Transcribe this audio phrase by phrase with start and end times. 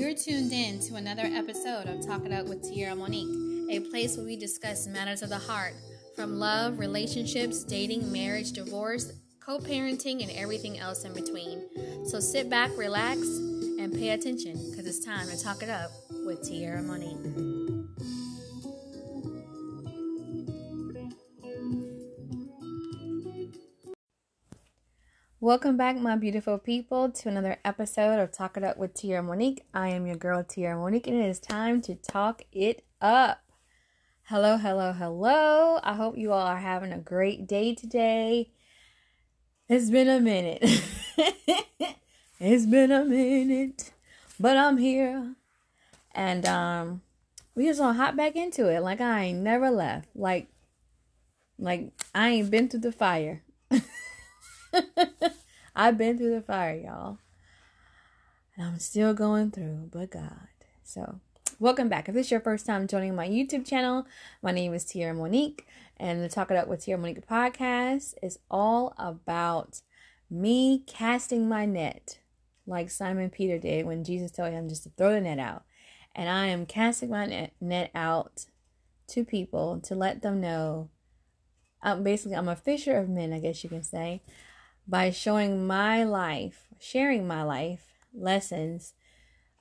[0.00, 4.16] You're tuned in to another episode of Talk It Up with Tierra Monique, a place
[4.16, 5.74] where we discuss matters of the heart
[6.16, 11.68] from love, relationships, dating, marriage, divorce, co parenting, and everything else in between.
[12.06, 15.90] So sit back, relax, and pay attention because it's time to talk it up
[16.24, 17.59] with Tierra Monique.
[25.50, 29.64] Welcome back, my beautiful people, to another episode of Talk It Up with Tierra Monique.
[29.74, 33.42] I am your girl, Tierra Monique, and it is time to talk it up.
[34.26, 35.80] Hello, hello, hello.
[35.82, 38.52] I hope you all are having a great day today.
[39.68, 40.62] It's been a minute.
[42.38, 43.90] it's been a minute,
[44.38, 45.34] but I'm here.
[46.14, 47.02] And um
[47.56, 50.10] we just gonna hop back into it like I ain't never left.
[50.14, 50.46] Like
[51.58, 53.42] like I ain't been through the fire.
[55.80, 57.16] I've been through the fire, y'all.
[58.54, 60.48] And I'm still going through, but God.
[60.84, 61.20] So,
[61.58, 62.06] welcome back.
[62.06, 64.04] If this is your first time joining my YouTube channel,
[64.42, 68.38] my name is Tierra Monique, and the Talk It Up with Tierra Monique podcast is
[68.50, 69.80] all about
[70.28, 72.18] me casting my net
[72.66, 75.62] like Simon Peter did when Jesus told him just to throw the net out.
[76.14, 78.44] And I am casting my net, net out
[79.06, 80.90] to people to let them know.
[81.82, 84.20] Um, basically, I'm a fisher of men, I guess you can say
[84.86, 88.94] by showing my life, sharing my life lessons,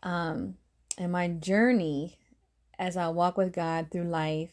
[0.02, 0.56] um,
[0.98, 2.18] and my journey
[2.78, 4.52] as I walk with God through life,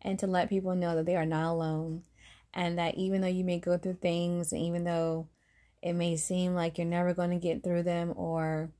[0.00, 2.02] and to let people know that they are not alone,
[2.52, 5.28] and that even though you may go through things, even though
[5.82, 8.70] it may seem like you're never going to get through them, or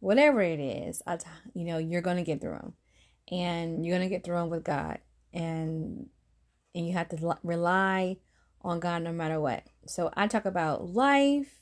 [0.00, 2.74] whatever it is, I t- you know, you're going to get through them,
[3.30, 4.98] and you're going to get through them with God,
[5.32, 6.08] and
[6.74, 8.18] and you have to rely
[8.62, 9.64] on God no matter what.
[9.88, 11.60] So I talk about life,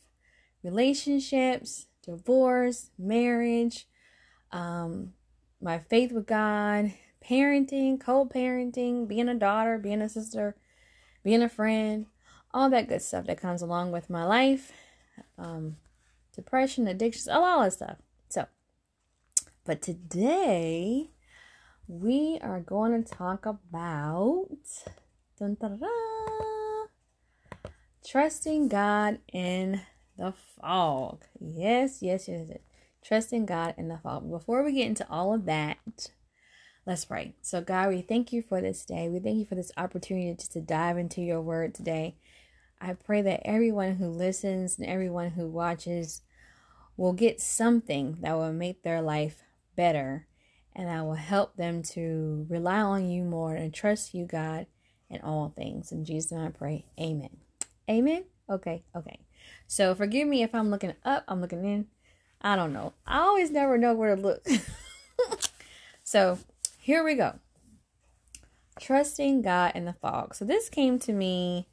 [0.62, 3.86] relationships, divorce, marriage,
[4.52, 5.12] um,
[5.60, 6.92] my faith with God,
[7.28, 10.56] parenting, co parenting, being a daughter, being a sister,
[11.22, 12.06] being a friend,
[12.52, 14.72] all that good stuff that comes along with my life,
[15.38, 15.76] um,
[16.34, 17.96] depression, addictions, a lot of stuff.
[18.28, 18.46] So,
[19.64, 21.10] but today
[21.88, 24.48] we are going to talk about.
[25.38, 26.63] Dun, dun, dun,
[28.06, 29.80] Trusting God in
[30.18, 31.24] the fog.
[31.40, 32.58] Yes, yes, yes, yes.
[33.02, 34.30] Trusting God in the fog.
[34.30, 36.10] Before we get into all of that,
[36.86, 37.34] let's pray.
[37.40, 39.08] So, God, we thank you for this day.
[39.08, 42.16] We thank you for this opportunity to, to dive into your word today.
[42.78, 46.20] I pray that everyone who listens and everyone who watches
[46.98, 49.42] will get something that will make their life
[49.76, 50.26] better
[50.76, 54.66] and that will help them to rely on you more and trust you, God,
[55.08, 55.90] in all things.
[55.90, 56.86] In Jesus' name I pray.
[57.00, 57.43] Amen.
[57.88, 58.24] Amen?
[58.48, 59.20] Okay, okay.
[59.66, 61.86] So forgive me if I'm looking up, I'm looking in.
[62.40, 62.92] I don't know.
[63.06, 64.46] I always never know where to look.
[66.04, 66.38] so
[66.78, 67.38] here we go.
[68.78, 70.34] Trusting God in the fog.
[70.34, 71.68] So this came to me,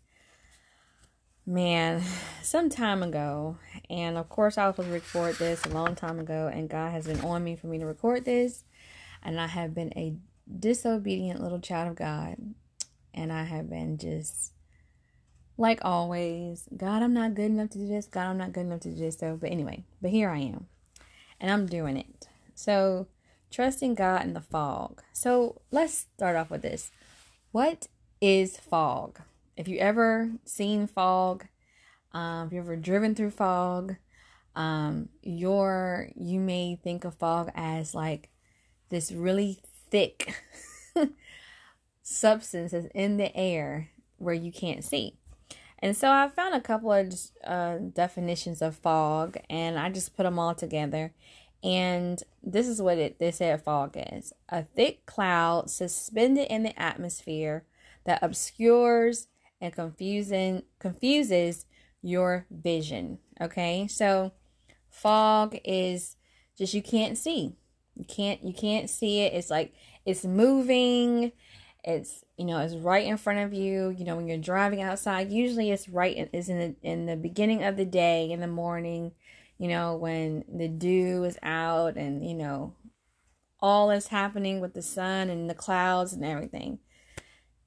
[1.46, 2.02] man,
[2.42, 3.58] some time ago.
[3.90, 6.50] And of course, I was supposed to record this a long time ago.
[6.52, 8.64] And God has been on me for me to record this.
[9.22, 10.16] And I have been a
[10.60, 12.38] disobedient little child of God.
[13.14, 14.54] And I have been just
[15.62, 18.08] like always, God, I'm not good enough to do this.
[18.08, 19.20] God, I'm not good enough to do this.
[19.20, 20.66] So, but anyway, but here I am,
[21.40, 22.28] and I'm doing it.
[22.56, 23.08] So,
[23.52, 25.04] trusting God in the fog.
[25.14, 26.92] So, let's start off with this.
[27.52, 27.88] What
[28.20, 29.22] is fog?
[29.56, 31.46] If you ever seen fog,
[32.12, 33.98] um, if you ever driven through fog,
[34.56, 38.30] um, your you may think of fog as like
[38.90, 39.60] this really
[39.92, 40.44] thick
[42.02, 45.21] substance is in the air where you can't see.
[45.82, 50.24] And so I found a couple of uh, definitions of fog and I just put
[50.24, 51.14] them all together.
[51.64, 56.80] And this is what it they said fog is a thick cloud suspended in the
[56.80, 57.66] atmosphere
[58.04, 59.28] that obscures
[59.60, 61.66] and confusing confuses
[62.02, 63.20] your vision.
[63.40, 64.32] Okay, so
[64.90, 66.16] fog is
[66.58, 67.56] just you can't see.
[67.96, 69.34] You can't you can't see it.
[69.34, 69.74] It's like
[70.06, 71.32] it's moving
[71.84, 75.32] it's you know it's right in front of you you know when you're driving outside
[75.32, 78.48] usually it's right in, is in the in the beginning of the day in the
[78.48, 79.12] morning
[79.60, 82.74] you know when the dew is out and you know
[83.60, 86.80] all is happening with the sun and the clouds and everything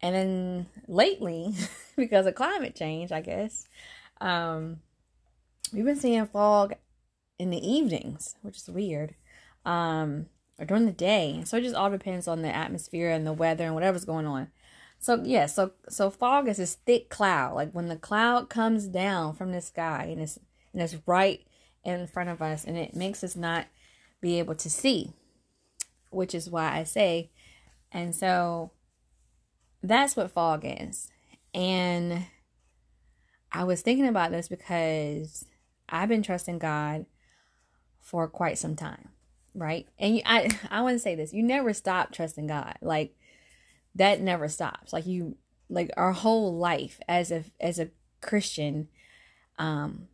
[0.02, 1.54] and then lately
[1.96, 3.68] because of climate change i guess
[4.20, 4.78] um
[5.72, 6.74] we've been seeing fog
[7.38, 9.14] in the evenings which is weird
[9.64, 10.26] um
[10.58, 11.42] or during the day.
[11.44, 14.48] So it just all depends on the atmosphere and the weather and whatever's going on.
[15.04, 17.56] So yeah, so so fog is this thick cloud.
[17.56, 20.38] Like when the cloud comes down from the sky and it's
[20.72, 21.46] and it's right
[21.84, 23.66] in front of us and it makes us not
[24.22, 25.12] be able to see,
[26.08, 27.30] which is why I say,
[27.92, 28.70] and so
[29.82, 31.10] that's what fog is.
[31.52, 32.24] And
[33.52, 35.44] I was thinking about this because
[35.86, 37.04] I've been trusting God
[38.00, 39.10] for quite some time,
[39.54, 39.86] right?
[39.98, 42.78] And you, I I want to say this, you never stop trusting God.
[42.80, 43.14] Like
[43.94, 44.92] that never stops.
[44.92, 45.36] Like you
[45.68, 48.88] like our whole life as a as a Christian
[49.58, 50.08] um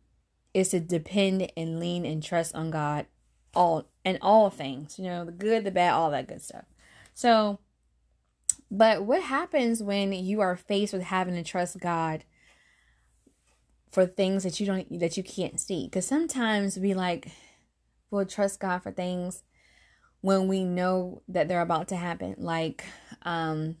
[0.53, 3.05] is to depend and lean and trust on God
[3.53, 6.65] all and all things, you know, the good, the bad, all that good stuff.
[7.13, 7.59] So
[8.69, 12.23] but what happens when you are faced with having to trust God
[13.91, 15.89] for things that you don't that you can't see?
[15.89, 17.29] Cuz sometimes we like
[18.09, 19.43] we'll trust God for things
[20.21, 22.35] when we know that they're about to happen.
[22.37, 22.85] Like
[23.23, 23.75] um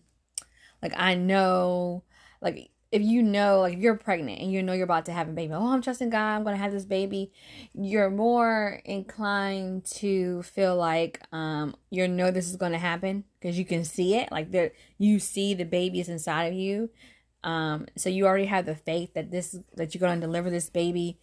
[0.81, 2.03] like I know,
[2.41, 5.29] like if you know, like if you're pregnant and you know you're about to have
[5.29, 7.31] a baby, oh, I'm trusting God, I'm gonna have this baby.
[7.73, 13.65] You're more inclined to feel like um you know this is gonna happen because you
[13.65, 16.89] can see it, like there you see the baby is inside of you.
[17.43, 21.17] Um, so you already have the faith that this that you're gonna deliver this baby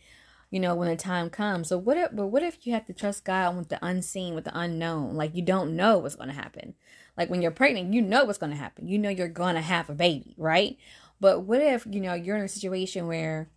[0.50, 1.68] you know, when the time comes.
[1.68, 4.44] So what if, but what if you have to trust God with the unseen, with
[4.44, 5.14] the unknown?
[5.14, 6.74] Like you don't know what's going to happen.
[7.16, 8.88] Like when you're pregnant, you know what's going to happen.
[8.88, 10.78] You know you're going to have a baby, right?
[11.20, 13.50] But what if, you know, you're in a situation where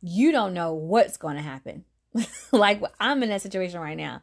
[0.00, 1.84] you don't know what's going to happen?
[2.52, 4.22] like I'm in that situation right now.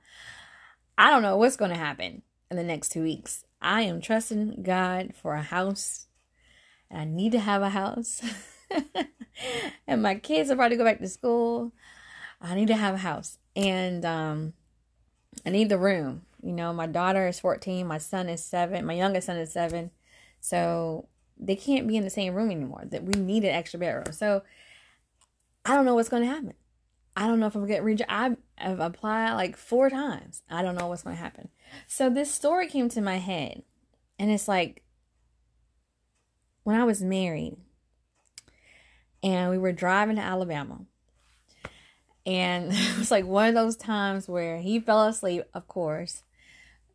[0.98, 3.46] I don't know what's going to happen in the next two weeks.
[3.62, 6.08] I am trusting God for a house,
[6.90, 8.22] and I need to have a house.
[9.88, 11.74] and my kids are about to go back to school.
[12.42, 14.54] I need to have a house, and um,
[15.46, 16.24] I need the room.
[16.42, 19.92] You know, my daughter is 14, my son is seven, my youngest son is seven.
[20.40, 22.84] So they can't be in the same room anymore.
[22.86, 24.14] That we need an extra bedroom.
[24.14, 24.44] So
[25.66, 26.54] I don't know what's going to happen.
[27.16, 28.38] I don't know if I'm going to get rejected.
[28.58, 30.44] I've applied like four times.
[30.50, 31.50] I don't know what's going to happen.
[31.88, 33.64] So this story came to my head,
[34.18, 34.84] and it's like
[36.64, 37.58] when I was married,
[39.22, 40.86] and we were driving to Alabama
[42.26, 46.24] and it was like one of those times where he fell asleep, of course,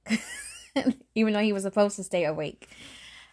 [1.14, 2.68] even though he was supposed to stay awake.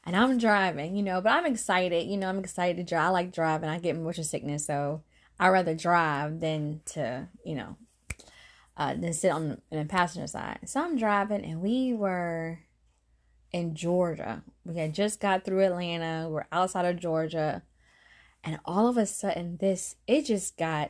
[0.03, 2.07] And I'm driving, you know, but I'm excited.
[2.07, 3.07] You know, I'm excited to drive.
[3.07, 3.69] I like driving.
[3.69, 5.03] I get motion sickness, so
[5.39, 7.77] I rather drive than to, you know,
[8.77, 10.59] uh, than sit on the passenger side.
[10.65, 12.59] So I'm driving, and we were
[13.51, 14.43] in Georgia.
[14.65, 16.27] We had just got through Atlanta.
[16.29, 17.61] We're outside of Georgia,
[18.43, 20.89] and all of a sudden, this it just got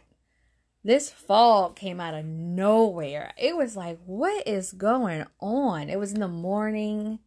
[0.84, 3.34] this fog came out of nowhere.
[3.38, 5.90] It was like, what is going on?
[5.90, 7.20] It was in the morning.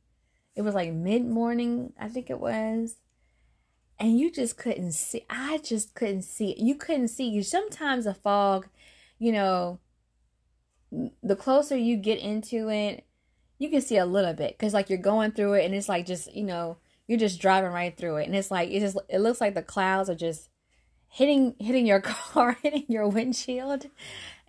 [0.57, 2.97] It was like mid morning, I think it was.
[3.99, 5.25] And you just couldn't see.
[5.31, 6.57] I just couldn't see.
[6.59, 7.29] You couldn't see.
[7.29, 8.67] You sometimes a fog,
[9.19, 9.79] you know,
[11.23, 13.05] the closer you get into it,
[13.59, 16.07] you can see a little bit because like you're going through it and it's like
[16.07, 19.21] just you know you're just driving right through it and it's like it just it
[19.21, 20.49] looks like the clouds are just
[21.15, 23.87] hitting hitting your car, hitting your windshield,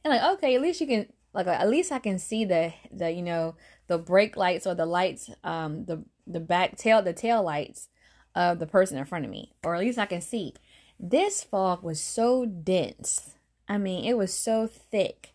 [0.03, 3.11] and like okay, at least you can like at least I can see the the
[3.11, 3.55] you know
[3.87, 7.89] the brake lights or the lights um the the back tail the tail lights
[8.33, 10.53] of the person in front of me, or at least I can see.
[10.99, 13.35] This fog was so dense.
[13.67, 15.33] I mean, it was so thick.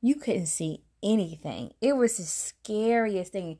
[0.00, 1.72] You couldn't see anything.
[1.80, 3.58] It was the scariest thing.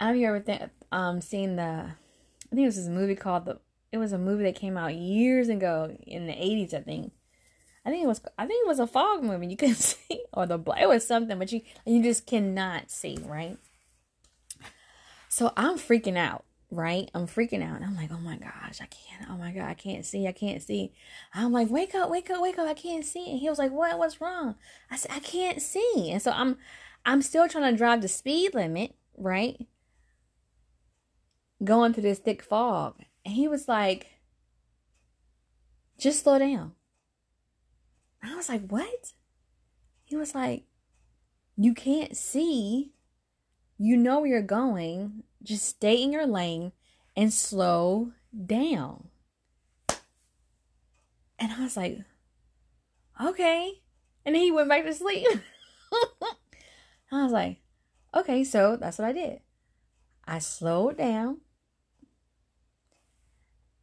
[0.00, 3.58] You ever th- um seen the I think it was this movie called the
[3.92, 7.12] it was a movie that came out years ago in the 80s, I think.
[7.84, 9.46] I think it was I think it was a fog movie.
[9.46, 13.56] You couldn't see or the it was something, but you you just cannot see, right?
[15.30, 17.10] So I'm freaking out, right?
[17.14, 17.76] I'm freaking out.
[17.76, 19.30] And I'm like, oh my gosh, I can't.
[19.30, 20.26] Oh my god, I can't see.
[20.26, 20.92] I can't see.
[21.32, 22.66] I'm like, wake up, wake up, wake up.
[22.66, 23.30] I can't see.
[23.30, 23.98] And he was like, what?
[23.98, 24.56] What's wrong?
[24.90, 26.10] I said, I can't see.
[26.10, 26.58] And so I'm
[27.06, 29.66] I'm still trying to drive the speed limit, right?
[31.64, 32.96] Going through this thick fog.
[33.24, 34.06] And he was like,
[35.98, 36.72] just slow down.
[38.22, 39.12] I was like, what?
[40.04, 40.64] He was like,
[41.56, 42.92] you can't see.
[43.76, 45.24] You know where you're going.
[45.42, 46.72] Just stay in your lane
[47.16, 48.12] and slow
[48.46, 49.08] down.
[51.38, 51.98] And I was like,
[53.20, 53.72] okay.
[54.24, 55.26] And then he went back to sleep.
[57.12, 57.58] I was like,
[58.14, 59.40] okay, so that's what I did.
[60.24, 61.38] I slowed down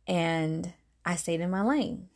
[0.07, 0.73] and
[1.05, 2.09] I stayed in my lane.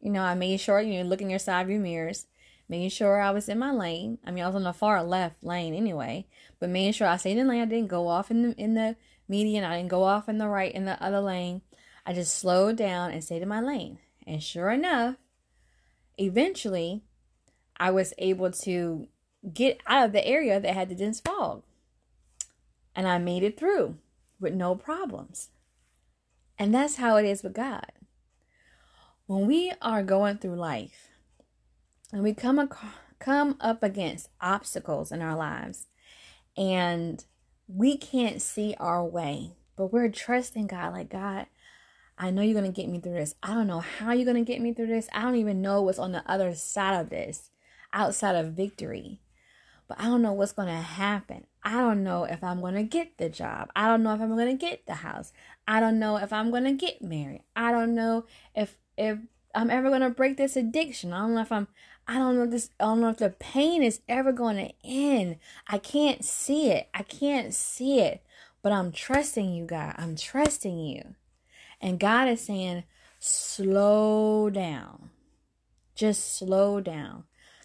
[0.00, 2.26] You know, I made sure you know looking your side view mirrors,
[2.68, 4.18] making sure I was in my lane.
[4.24, 6.26] I mean, I was on the far left lane anyway,
[6.60, 7.62] but making sure I stayed in lane.
[7.62, 8.96] I didn't go off in the in the
[9.28, 9.64] median.
[9.64, 11.62] I didn't go off in the right in the other lane.
[12.06, 13.98] I just slowed down and stayed in my lane.
[14.26, 15.16] And sure enough,
[16.18, 17.02] eventually,
[17.76, 19.08] I was able to
[19.52, 21.62] get out of the area that had the dense fog.
[22.94, 23.96] And I made it through
[24.38, 25.48] with no problems.
[26.58, 27.86] And that's how it is with God.
[29.26, 31.08] When we are going through life
[32.12, 35.86] and we come across, come up against obstacles in our lives
[36.56, 37.24] and
[37.66, 41.46] we can't see our way, but we're trusting God like God,
[42.18, 43.34] I know you're going to get me through this.
[43.42, 45.08] I don't know how you're going to get me through this.
[45.12, 47.50] I don't even know what's on the other side of this,
[47.92, 49.20] outside of victory.
[49.86, 51.46] But I don't know what's going to happen.
[51.62, 53.70] I don't know if I'm going to get the job.
[53.76, 55.32] I don't know if I'm going to get the house.
[55.68, 57.42] I don't know if I'm going to get married.
[57.54, 58.24] I don't know
[58.54, 59.18] if if
[59.54, 61.12] I'm ever going to break this addiction.
[61.12, 61.68] I don't know if I'm
[62.06, 64.72] I don't know if this I don't know if the pain is ever going to
[64.84, 65.36] end.
[65.68, 66.88] I can't see it.
[66.94, 68.22] I can't see it.
[68.62, 69.94] But I'm trusting you, God.
[69.98, 71.14] I'm trusting you.
[71.80, 72.84] And God is saying,
[73.18, 75.10] slow down.
[75.94, 77.24] Just slow down.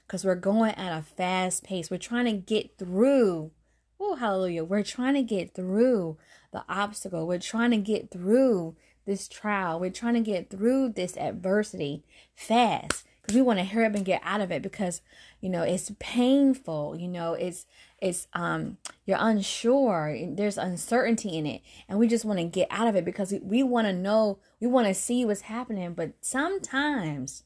[0.10, 1.92] Because we're going at a fast pace.
[1.92, 3.52] We're trying to get through.
[4.00, 4.64] Oh, hallelujah.
[4.64, 6.18] We're trying to get through
[6.52, 7.28] the obstacle.
[7.28, 8.76] We're trying to get through
[9.06, 9.80] this trial.
[9.80, 12.04] We're trying to get through this adversity
[12.36, 15.02] fast because we want to hurry up and get out of it because
[15.42, 17.68] you know it's painful you know it's
[18.02, 22.88] it's um you're unsure there's uncertainty in it and we just want to get out
[22.88, 26.14] of it because we, we want to know we want to see what's happening but
[26.22, 27.44] sometimes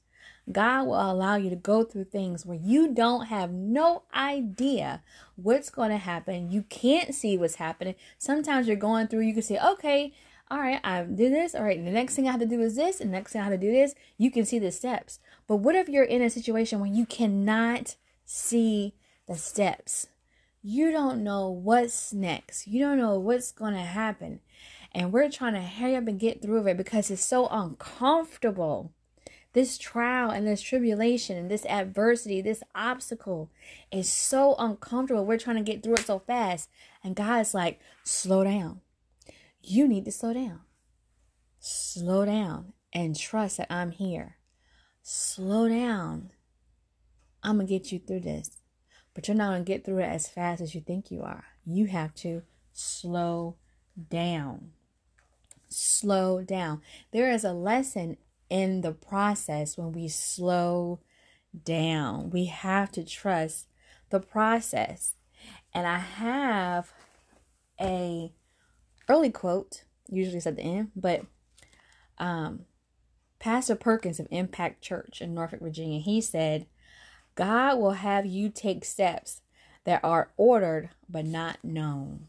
[0.51, 5.01] God will allow you to go through things where you don't have no idea
[5.35, 6.51] what's going to happen.
[6.51, 7.95] You can't see what's happening.
[8.17, 10.13] Sometimes you're going through, you can say, okay,
[10.51, 11.55] all right, I did this.
[11.55, 12.99] All right, the next thing I have to do is this.
[12.99, 13.95] And the next thing I have to do this.
[14.17, 15.19] You can see the steps.
[15.47, 17.95] But what if you're in a situation where you cannot
[18.25, 18.93] see
[19.27, 20.07] the steps?
[20.61, 22.67] You don't know what's next.
[22.67, 24.41] You don't know what's going to happen.
[24.91, 28.91] And we're trying to hurry up and get through it because it's so uncomfortable.
[29.53, 33.51] This trial and this tribulation and this adversity, this obstacle
[33.91, 35.25] is so uncomfortable.
[35.25, 36.69] We're trying to get through it so fast.
[37.03, 38.81] And God's like, slow down.
[39.61, 40.61] You need to slow down.
[41.59, 44.37] Slow down and trust that I'm here
[45.03, 46.31] slow down.
[47.43, 48.49] I'm going to get you through this.
[49.13, 51.43] But you're not going to get through it as fast as you think you are.
[51.65, 52.41] You have to
[52.71, 53.57] slow
[54.09, 54.71] down.
[55.69, 56.81] Slow down.
[57.11, 58.17] There is a lesson
[58.49, 60.99] in the process when we slow
[61.63, 62.29] down.
[62.29, 63.67] We have to trust
[64.09, 65.13] the process.
[65.73, 66.93] And I have
[67.79, 68.31] a
[69.09, 71.25] early quote, usually it's at the end, but
[72.17, 72.65] um
[73.39, 76.65] Pastor Perkins of Impact Church in Norfolk, Virginia, he said,
[77.35, 79.41] God will have you take steps
[79.83, 82.27] that are ordered but not known.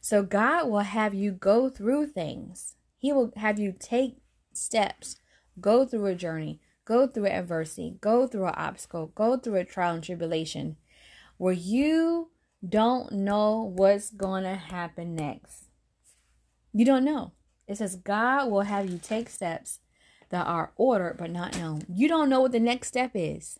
[0.00, 2.74] So God will have you go through things.
[2.98, 4.16] He will have you take
[4.56, 5.16] steps,
[5.60, 9.94] go through a journey, go through adversity, go through an obstacle, go through a trial
[9.94, 10.76] and tribulation
[11.38, 12.30] where you
[12.66, 15.64] don't know what's going to happen next.
[16.72, 17.32] You don't know.
[17.66, 19.80] It says God will have you take steps
[20.30, 21.82] that are ordered but not known.
[21.88, 23.58] You don't know what the next step is.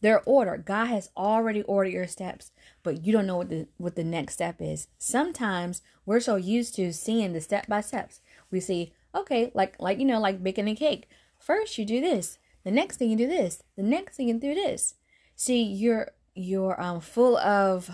[0.00, 0.64] They're ordered.
[0.64, 2.52] God has already ordered your steps,
[2.82, 4.88] but you don't know what the what the next step is.
[4.98, 8.20] Sometimes we're so used to seeing the step by steps.
[8.50, 11.08] We see, okay, like like you know, like baking a cake.
[11.38, 12.38] First you do this.
[12.64, 13.62] The next thing you do this.
[13.76, 14.94] The next thing you do this.
[15.36, 17.90] See, you're you're um full of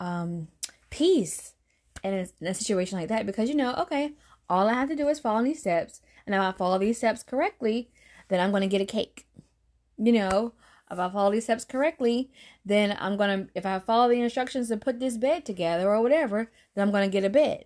[0.00, 0.48] um
[0.90, 1.54] peace
[2.02, 4.12] in a, in a situation like that because you know, okay,
[4.48, 6.00] all I have to do is follow these steps.
[6.26, 7.90] And if I follow these steps correctly,
[8.28, 9.26] then I'm going to get a cake.
[9.96, 10.52] You know,
[10.90, 12.30] if I follow these steps correctly,
[12.64, 16.50] then I'm to, if I follow the instructions to put this bed together or whatever,
[16.74, 17.64] then I'm to get a bed.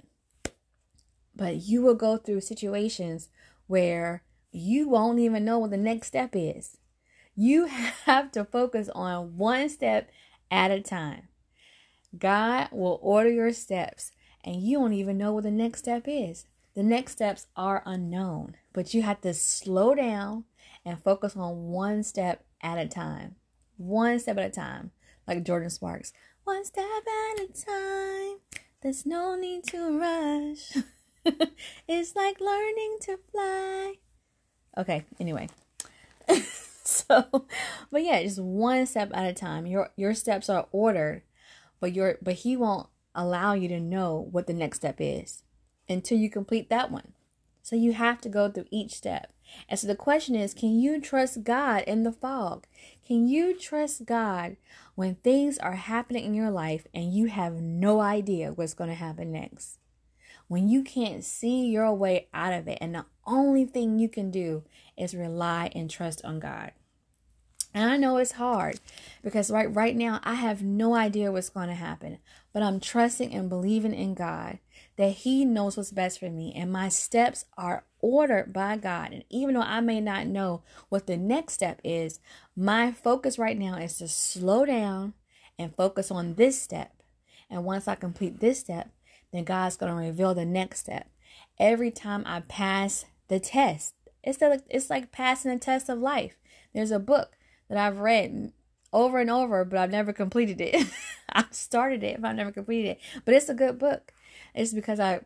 [1.34, 3.28] But you will go through situations
[3.66, 6.76] where you won't even know what the next step is.
[7.34, 7.66] You
[8.04, 10.10] have to focus on one step
[10.50, 11.28] at a time.
[12.18, 14.12] God will order your steps,
[14.44, 16.46] and you don't even know what the next step is.
[16.74, 20.44] The next steps are unknown, but you have to slow down
[20.84, 23.36] and focus on one step at a time.
[23.76, 24.90] One step at a time,
[25.26, 26.12] like Jordin Sparks.
[26.44, 28.38] One step at a time.
[28.82, 30.76] There's no need to rush.
[31.88, 33.94] it's like learning to fly.
[34.76, 35.48] Okay, anyway.
[36.84, 37.46] so,
[37.90, 39.66] but yeah, just one step at a time.
[39.66, 41.22] Your your steps are ordered,
[41.80, 45.42] but your but he won't allow you to know what the next step is
[45.88, 47.12] until you complete that one.
[47.62, 49.32] So you have to go through each step.
[49.68, 52.66] And so the question is can you trust God in the fog?
[53.06, 54.56] Can you trust God
[54.94, 58.96] when things are happening in your life and you have no idea what's going to
[58.96, 59.78] happen next?
[60.52, 64.30] When you can't see your way out of it and the only thing you can
[64.30, 64.64] do
[64.98, 66.72] is rely and trust on God.
[67.72, 68.78] And I know it's hard
[69.24, 72.18] because right right now I have no idea what's going to happen,
[72.52, 74.58] but I'm trusting and believing in God
[74.98, 79.12] that he knows what's best for me and my steps are ordered by God.
[79.12, 82.20] And even though I may not know what the next step is,
[82.54, 85.14] my focus right now is to slow down
[85.58, 86.92] and focus on this step.
[87.48, 88.90] And once I complete this step,
[89.32, 91.08] then God's going to reveal the next step.
[91.58, 96.36] Every time I pass the test, it's like it's like passing the test of life.
[96.72, 97.36] There's a book
[97.68, 98.52] that I've read
[98.92, 100.86] over and over, but I've never completed it.
[101.28, 103.00] I've started it, but I've never completed it.
[103.24, 104.12] But it's a good book.
[104.54, 105.20] It's because I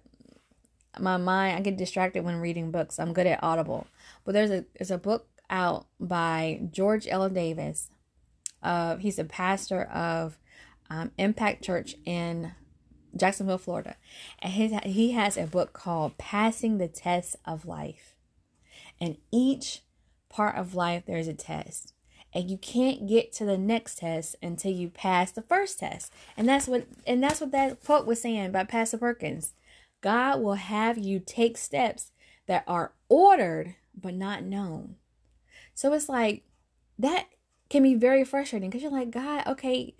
[0.98, 2.98] my mind I get distracted when reading books.
[2.98, 3.86] I'm good at Audible.
[4.24, 7.28] But there's a there's a book out by George L.
[7.28, 7.90] Davis.
[8.62, 10.38] Uh, he's a pastor of
[10.90, 12.52] um, Impact Church in
[13.18, 13.96] Jacksonville, Florida,
[14.38, 18.14] and his, he has a book called "Passing the Test of Life."
[19.00, 19.82] And each
[20.28, 21.92] part of life there's a test
[22.36, 26.12] and you can't get to the next test until you pass the first test.
[26.36, 29.54] And that's what and that's what that quote was saying by Pastor Perkins.
[30.02, 32.12] God will have you take steps
[32.46, 34.96] that are ordered but not known.
[35.74, 36.42] So it's like
[36.98, 37.26] that
[37.70, 39.94] can be very frustrating because you're like, God, okay,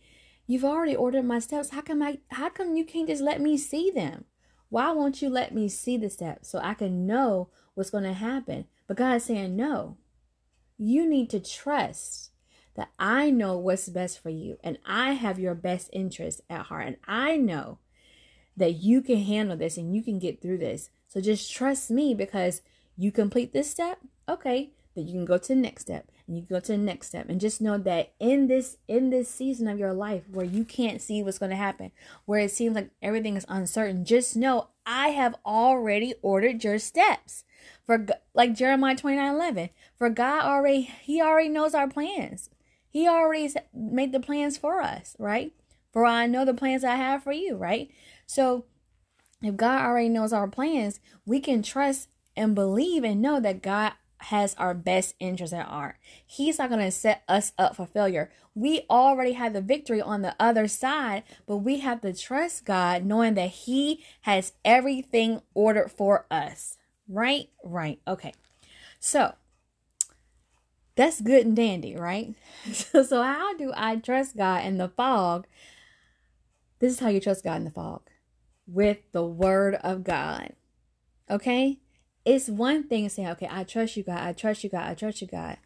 [0.47, 1.71] you've already ordered my steps.
[1.71, 4.25] How come I how come you can't just let me see them?
[4.69, 8.13] Why won't you let me see the steps so I can know what's going to
[8.13, 8.67] happen?
[8.87, 9.97] But God's saying, no,
[10.77, 12.31] you need to trust
[12.75, 16.87] that I know what's best for you and I have your best interest at heart.
[16.87, 17.79] And I know
[18.57, 20.91] that you can handle this and you can get through this.
[21.09, 22.63] So just trust me because
[22.97, 23.99] you complete this step,
[24.29, 27.09] okay, then you can go to the next step and you go to the next
[27.09, 30.65] step and just know that in this in this season of your life where you
[30.65, 31.93] can't see what's going to happen
[32.25, 37.45] where it seems like everything is uncertain just know i have already ordered your steps
[37.87, 39.71] for like Jeremiah 29 11.
[39.97, 42.51] For God already, He already knows our plans.
[42.89, 45.53] He already made the plans for us, right?
[45.93, 47.91] For I know the plans I have for you, right?
[48.27, 48.65] So
[49.43, 53.93] if God already knows our plans, we can trust and believe and know that God
[54.27, 55.97] has our best interest at heart.
[56.27, 58.31] He's not going to set us up for failure.
[58.55, 63.05] We already have the victory on the other side, but we have to trust God
[63.05, 66.77] knowing that He has everything ordered for us.
[67.09, 67.51] Right?
[67.63, 68.01] Right.
[68.09, 68.33] Okay.
[68.99, 69.35] So
[70.97, 72.35] that's good and dandy, right?
[72.73, 75.47] So, so how do I trust God in the fog?
[76.81, 78.03] This is how you trust God in the fog
[78.67, 80.55] with the word of God.
[81.31, 81.79] Okay?
[82.27, 84.95] It's one thing to say, okay, I trust you, God, I trust you, God, I
[84.95, 85.59] trust you, God.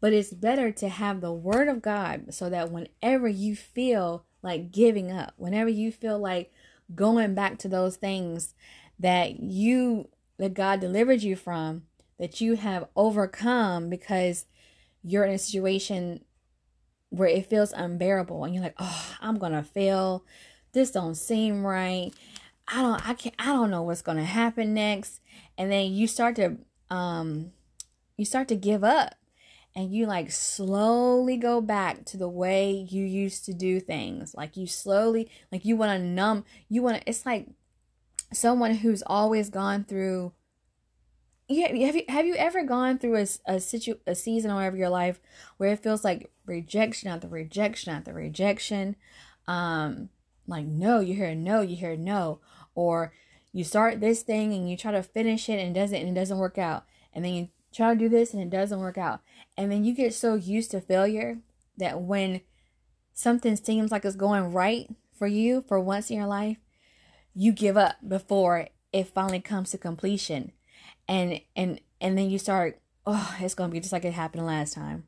[0.00, 4.70] But it's better to have the word of God so that whenever you feel like
[4.70, 6.52] giving up, whenever you feel like
[6.94, 8.54] going back to those things
[9.00, 11.82] that you that God delivered you from
[12.18, 14.46] that you have overcome because
[15.02, 16.24] you're in a situation
[17.08, 20.24] where it feels unbearable and you're like, "Oh, I'm going to fail.
[20.72, 22.12] This don't seem right.
[22.68, 25.20] I don't I can't I don't know what's going to happen next."
[25.56, 26.58] And then you start to
[26.90, 27.52] um
[28.16, 29.14] you start to give up
[29.74, 34.34] and you like slowly go back to the way you used to do things.
[34.34, 37.48] Like you slowly like you want to numb, you want to it's like
[38.32, 40.32] someone who's always gone through
[41.48, 44.76] yeah have you have you ever gone through a, a situ a season or whatever
[44.76, 45.20] your life
[45.58, 48.96] where it feels like rejection after rejection after rejection
[49.46, 50.08] um
[50.48, 52.40] like no you hear no you hear no
[52.76, 53.12] or
[53.52, 56.20] you start this thing and you try to finish it and it doesn't and it
[56.20, 56.84] doesn't work out.
[57.12, 59.20] And then you try to do this and it doesn't work out.
[59.56, 61.38] And then you get so used to failure
[61.78, 62.42] that when
[63.12, 66.58] something seems like it's going right for you for once in your life
[67.34, 70.52] you give up before it finally comes to completion.
[71.08, 74.74] And and and then you start oh it's gonna be just like it happened last
[74.74, 75.06] time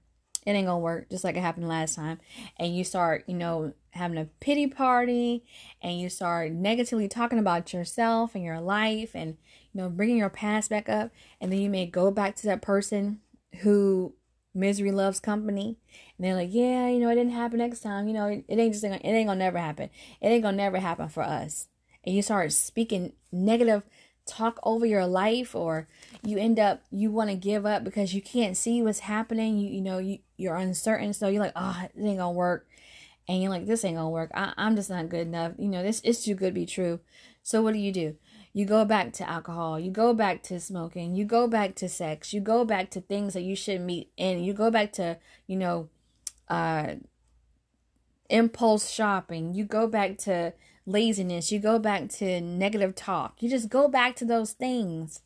[0.49, 2.19] it ain't gonna work just like it happened last time.
[2.57, 5.45] And you start you know having a pity party
[5.83, 9.37] and you start negatively talking about yourself and your life and
[9.73, 11.11] you know bringing your past back up.
[11.39, 13.21] And then you may go back to that person
[13.61, 14.15] who
[14.55, 15.77] misery loves company.
[16.17, 18.09] And they're like yeah you know it didn't happen next time.
[18.09, 19.91] You know it, it ain't just it ain't gonna never happen.
[20.23, 21.69] It ain't gonna never happen for us.
[22.05, 23.83] And you start speaking negative
[24.29, 25.89] talk over your life or
[26.23, 29.71] you end up you want to give up because you can't see what's happening you
[29.71, 31.13] you know you, you're uncertain.
[31.13, 32.67] So you're like oh it ain't gonna work.
[33.29, 34.31] And you're like this ain't gonna work.
[34.35, 35.53] I, i'm just not good enough.
[35.59, 37.01] You know this is too good to be true.
[37.43, 38.17] So what do you do?
[38.55, 39.79] You go back to alcohol.
[39.79, 41.15] You go back to smoking.
[41.15, 42.33] You go back to sex.
[42.33, 45.57] You go back to things that you shouldn't meet and you go back to you
[45.57, 45.89] know
[46.49, 46.95] uh
[48.31, 49.55] impulse shopping.
[49.55, 50.55] You go back to
[50.89, 53.43] laziness, you go back to negative talk.
[53.43, 55.21] You just go back to those things.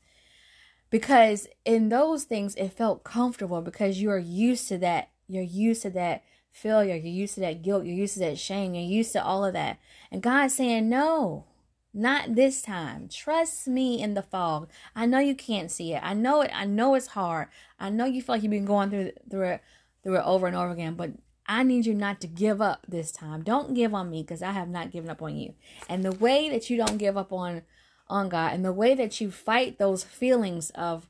[0.90, 5.08] Because in those things, it felt comfortable because you are used to that.
[5.26, 8.74] you're used to that failure, you're used to that guilt, you're used to that shame,
[8.74, 9.78] you're used to all of that.
[10.10, 11.46] And God's saying, No,
[11.94, 13.08] not this time.
[13.08, 14.68] Trust me in the fog.
[14.94, 16.02] I know you can't see it.
[16.02, 16.50] I know it.
[16.54, 17.48] I know it's hard.
[17.78, 19.60] I know you feel like you've been going through through it
[20.02, 21.10] through it over and over again, but
[21.52, 23.42] I need you not to give up this time.
[23.42, 25.52] Don't give on me because I have not given up on you.
[25.86, 27.62] And the way that you don't give up on
[28.08, 31.08] on God and the way that you fight those feelings of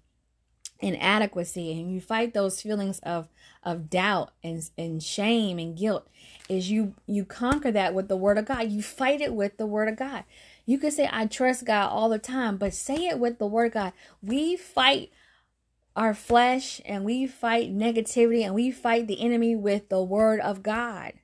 [0.80, 3.28] inadequacy and you fight those feelings of
[3.62, 6.08] of doubt and and shame and guilt
[6.48, 8.68] is you you conquer that with the word of God.
[8.68, 10.24] You fight it with the word of God.
[10.66, 13.66] You can say, I trust God all the time, but say it with the word
[13.66, 13.92] of God.
[14.20, 15.12] We fight
[15.94, 20.62] our flesh and we fight negativity and we fight the enemy with the word of
[20.62, 21.14] God.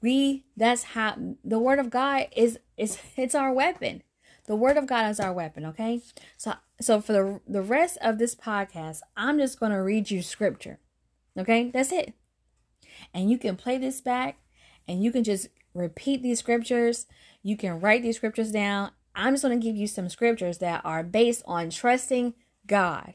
[0.00, 4.02] We that's how the word of God is is it's our weapon.
[4.46, 6.02] The word of God is our weapon, okay?
[6.36, 10.22] So so for the the rest of this podcast, I'm just going to read you
[10.22, 10.78] scripture.
[11.36, 11.70] Okay?
[11.70, 12.14] That's it.
[13.14, 14.38] And you can play this back
[14.88, 17.06] and you can just repeat these scriptures
[17.42, 18.90] you can write these scriptures down.
[19.14, 22.34] I'm just going to give you some scriptures that are based on trusting
[22.66, 23.14] God.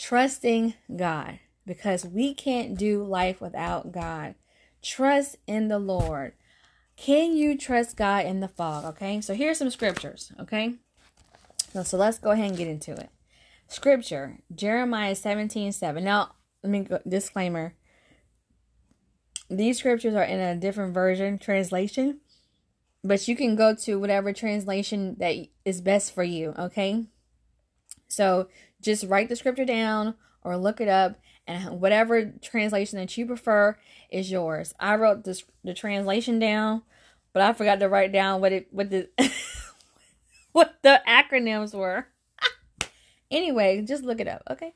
[0.00, 1.40] Trusting God.
[1.66, 4.34] Because we can't do life without God.
[4.82, 6.32] Trust in the Lord.
[6.96, 8.84] Can you trust God in the fog?
[8.84, 10.32] Okay, so here's some scriptures.
[10.40, 10.74] Okay,
[11.72, 13.10] so, so let's go ahead and get into it.
[13.68, 16.02] Scripture Jeremiah 17 7.
[16.02, 16.32] Now,
[16.62, 17.74] let me go, disclaimer
[19.50, 22.20] these scriptures are in a different version translation
[23.02, 25.34] but you can go to whatever translation that
[25.64, 27.06] is best for you, okay?
[28.08, 28.48] So
[28.80, 33.76] just write the scripture down or look it up, and whatever translation that you prefer
[34.10, 34.74] is yours.
[34.80, 36.82] I wrote this the translation down,
[37.32, 39.08] but I forgot to write down what it what the
[40.52, 42.06] what the acronyms were.
[43.30, 44.74] anyway, just look it up, okay?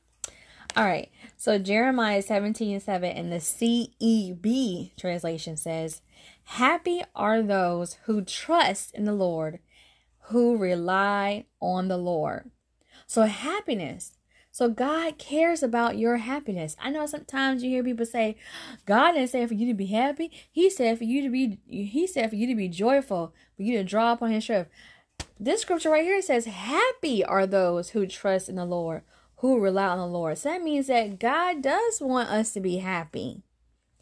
[0.77, 1.11] All right.
[1.37, 6.03] So Jeremiah 17 7 in the CEB translation says,
[6.45, 9.61] Happy are those who trust in the Lord,
[10.29, 12.51] who rely on the Lord.
[13.07, 14.12] So, happiness.
[14.51, 16.77] So, God cares about your happiness.
[16.81, 18.37] I know sometimes you hear people say,
[18.87, 20.31] God didn't say for you to be happy.
[20.51, 23.77] He said for you to be, He said for you to be joyful, for you
[23.79, 24.71] to draw upon His strength.
[25.38, 29.03] This scripture right here says, Happy are those who trust in the Lord,
[29.37, 30.38] who rely on the Lord.
[30.38, 33.43] So that means that God does want us to be happy.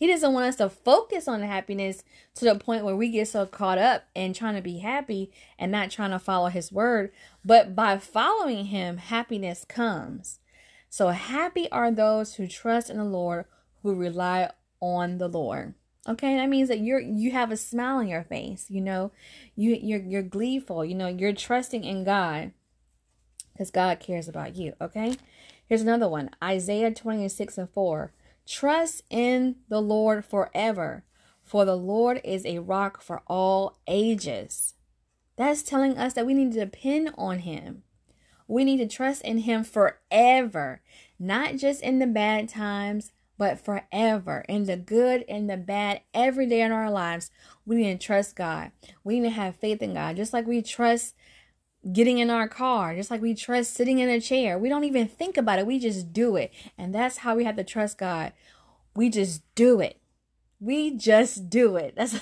[0.03, 2.03] He doesn't want us to focus on the happiness
[2.35, 5.71] to the point where we get so caught up in trying to be happy and
[5.71, 7.12] not trying to follow his word.
[7.45, 10.41] But by following him, happiness comes.
[10.91, 13.45] So happy are those who trust in the Lord,
[13.85, 15.75] who rely on the Lord.
[16.09, 19.12] Okay, that means that you're you have a smile on your face, you know,
[19.55, 22.51] you you're you're gleeful, you know, you're trusting in God
[23.53, 24.73] because God cares about you.
[24.81, 25.15] Okay,
[25.69, 28.12] here's another one Isaiah 26 and 4.
[28.46, 31.05] Trust in the Lord forever,
[31.42, 34.74] for the Lord is a rock for all ages.
[35.37, 37.83] That's telling us that we need to depend on Him.
[38.48, 40.83] We need to trust in Him forever,
[41.18, 44.44] not just in the bad times, but forever.
[44.48, 47.31] In the good and the bad, every day in our lives,
[47.64, 48.72] we need to trust God.
[49.02, 51.14] We need to have faith in God, just like we trust
[51.90, 54.59] getting in our car, just like we trust sitting in a chair.
[54.59, 56.53] We don't even think about it, we just do it.
[56.79, 58.33] And that's how we have to trust God.
[58.95, 60.01] We just do it.
[60.61, 61.95] We just do it.
[61.97, 62.21] That's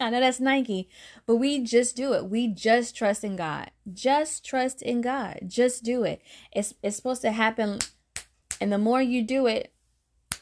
[0.00, 0.88] I know that's Nike,
[1.26, 2.26] but we just do it.
[2.26, 3.72] We just trust in God.
[3.92, 5.40] Just trust in God.
[5.48, 6.22] Just do it.
[6.52, 7.80] It's it's supposed to happen
[8.60, 9.72] and the more you do it,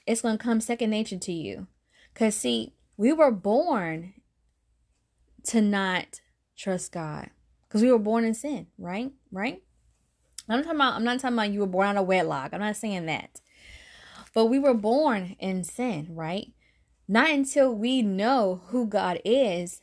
[0.06, 1.68] it's going to come second nature to you.
[2.14, 4.12] Cuz see, we were born
[5.44, 6.20] to not
[6.56, 7.30] trust God
[7.76, 9.12] because we were born in sin, right?
[9.30, 9.62] Right?
[10.48, 12.54] I'm talking about I'm not talking about you were born out of wedlock.
[12.54, 13.42] I'm not saying that.
[14.32, 16.54] But we were born in sin, right?
[17.06, 19.82] Not until we know who God is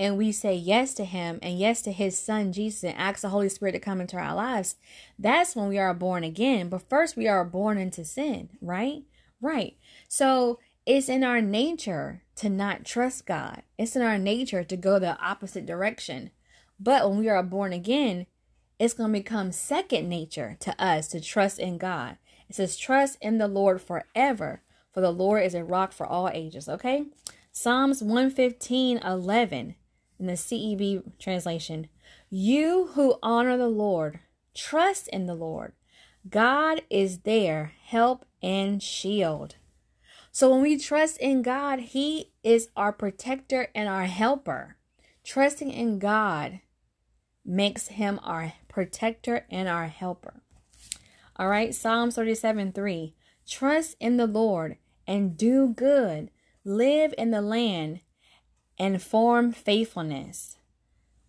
[0.00, 3.28] and we say yes to him and yes to his son Jesus and ask the
[3.28, 4.74] Holy Spirit to come into our lives,
[5.16, 6.68] that's when we are born again.
[6.68, 9.04] But first we are born into sin, right?
[9.40, 9.76] Right.
[10.08, 13.62] So it's in our nature to not trust God.
[13.78, 16.32] It's in our nature to go the opposite direction.
[16.80, 18.26] But when we are born again,
[18.78, 22.16] it's going to become second nature to us to trust in God.
[22.48, 24.62] It says, Trust in the Lord forever,
[24.92, 26.68] for the Lord is a rock for all ages.
[26.68, 27.06] Okay?
[27.50, 29.74] Psalms 115 11
[30.20, 31.88] in the CEB translation.
[32.30, 34.20] You who honor the Lord,
[34.54, 35.72] trust in the Lord.
[36.28, 39.56] God is their help and shield.
[40.30, 44.76] So when we trust in God, He is our protector and our helper.
[45.24, 46.60] Trusting in God
[47.48, 50.42] makes him our protector and our helper.
[51.36, 53.14] All right, Psalms 37 3.
[53.48, 56.30] Trust in the Lord and do good,
[56.64, 58.00] live in the land
[58.78, 60.58] and form faithfulness.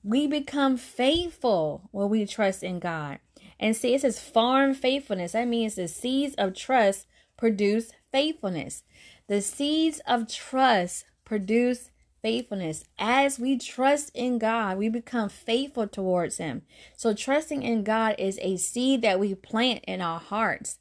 [0.03, 3.19] We become faithful when we trust in God.
[3.59, 5.33] And see, it says farm faithfulness.
[5.33, 8.83] That means the seeds of trust produce faithfulness.
[9.27, 12.83] The seeds of trust produce faithfulness.
[12.97, 16.63] As we trust in God, we become faithful towards Him.
[16.97, 20.79] So trusting in God is a seed that we plant in our hearts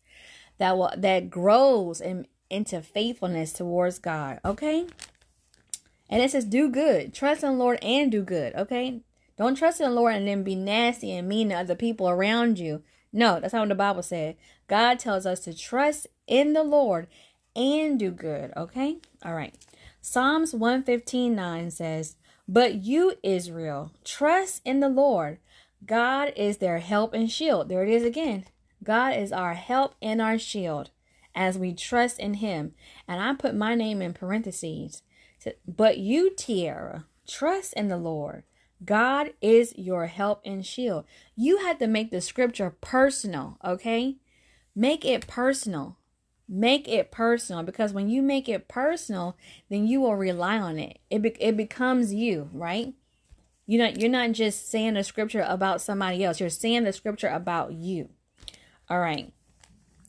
[0.59, 4.40] that will that grows in, into faithfulness towards God.
[4.44, 4.87] Okay.
[6.11, 7.14] And it says do good.
[7.14, 8.55] Trust in the Lord and do good.
[8.55, 9.01] Okay.
[9.37, 12.59] Don't trust in the Lord and then be nasty and mean to other people around
[12.59, 12.83] you.
[13.12, 14.37] No, that's not what the Bible said.
[14.66, 17.07] God tells us to trust in the Lord
[17.55, 18.53] and do good.
[18.57, 18.98] Okay?
[19.24, 19.55] All right.
[20.00, 25.38] Psalms 115 9 says, But you, Israel, trust in the Lord.
[25.84, 27.68] God is their help and shield.
[27.68, 28.46] There it is again.
[28.82, 30.90] God is our help and our shield
[31.34, 32.74] as we trust in Him.
[33.06, 35.02] And I put my name in parentheses.
[35.66, 38.44] But you, Tierra, trust in the Lord.
[38.84, 41.04] God is your help and shield.
[41.37, 44.16] You have to make the scripture personal, okay?
[44.74, 45.97] Make it personal.
[46.48, 49.37] Make it personal because when you make it personal,
[49.68, 50.98] then you will rely on it.
[51.11, 52.94] It be- it becomes you, right?
[53.66, 56.40] You know, you're not just saying the scripture about somebody else.
[56.40, 58.08] You're saying the scripture about you.
[58.88, 59.32] All right.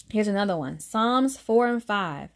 [0.10, 0.80] Here's another one.
[0.80, 2.30] Psalms 4 and 5.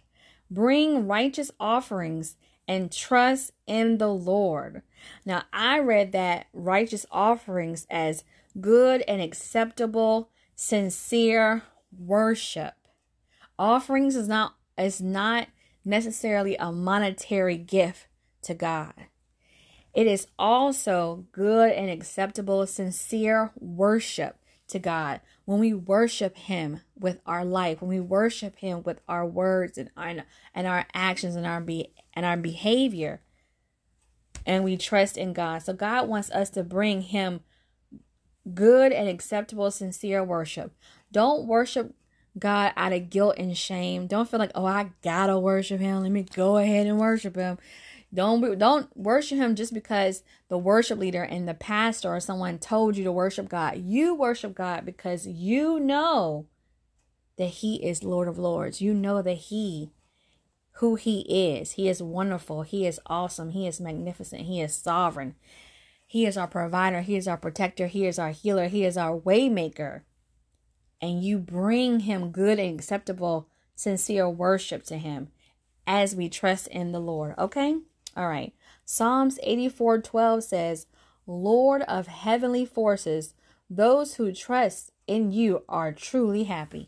[0.52, 2.36] Bring righteous offerings
[2.68, 4.82] and trust in the Lord.
[5.26, 8.24] Now, I read that righteous offerings as
[8.60, 11.64] good and acceptable, sincere
[11.98, 12.76] worship.
[13.58, 15.48] Offerings is not is not
[15.86, 18.08] necessarily a monetary gift
[18.44, 18.94] to God.
[19.94, 24.38] It is also good and acceptable, sincere worship
[24.70, 29.26] to God when we worship Him with our life, when we worship Him with our
[29.26, 30.16] words and our,
[30.56, 33.22] and our actions and our be and our behavior,
[34.46, 35.60] and we trust in God.
[35.60, 37.42] So God wants us to bring Him
[38.54, 40.74] good and acceptable, sincere worship.
[41.12, 41.94] Don't worship
[42.38, 44.08] God out of guilt and shame.
[44.08, 46.02] Don't feel like, oh, I gotta worship Him.
[46.02, 47.58] Let me go ahead and worship Him.
[48.14, 52.96] Don't don't worship him just because the worship leader and the pastor or someone told
[52.96, 53.82] you to worship God.
[53.84, 56.46] You worship God because you know
[57.38, 58.82] that he is Lord of Lords.
[58.82, 59.90] You know that he
[60.78, 61.72] who he is.
[61.72, 62.62] He is wonderful.
[62.62, 63.52] He is awesome.
[63.52, 64.44] He is magnificent.
[64.44, 65.34] He is sovereign.
[66.06, 67.02] He is our provider.
[67.02, 67.88] He is our protector.
[67.88, 68.68] He is our healer.
[68.68, 70.02] He is our waymaker.
[71.04, 75.28] And you bring him good and acceptable, sincere worship to him
[75.86, 77.36] as we trust in the Lord.
[77.38, 77.76] Okay?
[78.16, 78.54] All right.
[78.86, 80.88] Psalms 84:12 says,
[81.28, 83.34] "Lord of heavenly forces,
[83.70, 86.88] those who trust in you are truly happy."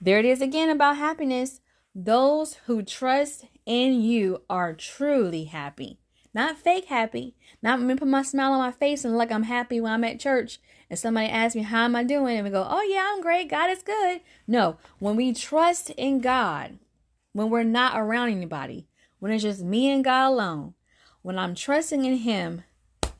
[0.00, 1.60] There it is again about happiness.
[1.94, 5.98] Those who trust in you are truly happy.
[6.34, 7.36] Not fake happy.
[7.62, 10.18] Not me put my smile on my face and like I'm happy when I'm at
[10.18, 10.58] church
[10.90, 13.48] and somebody asks me how am I doing and we go, "Oh yeah, I'm great.
[13.48, 16.78] God is good." No, when we trust in God,
[17.32, 18.88] when we're not around anybody,
[19.20, 20.74] when it's just me and God alone,
[21.22, 22.64] when I'm trusting in Him,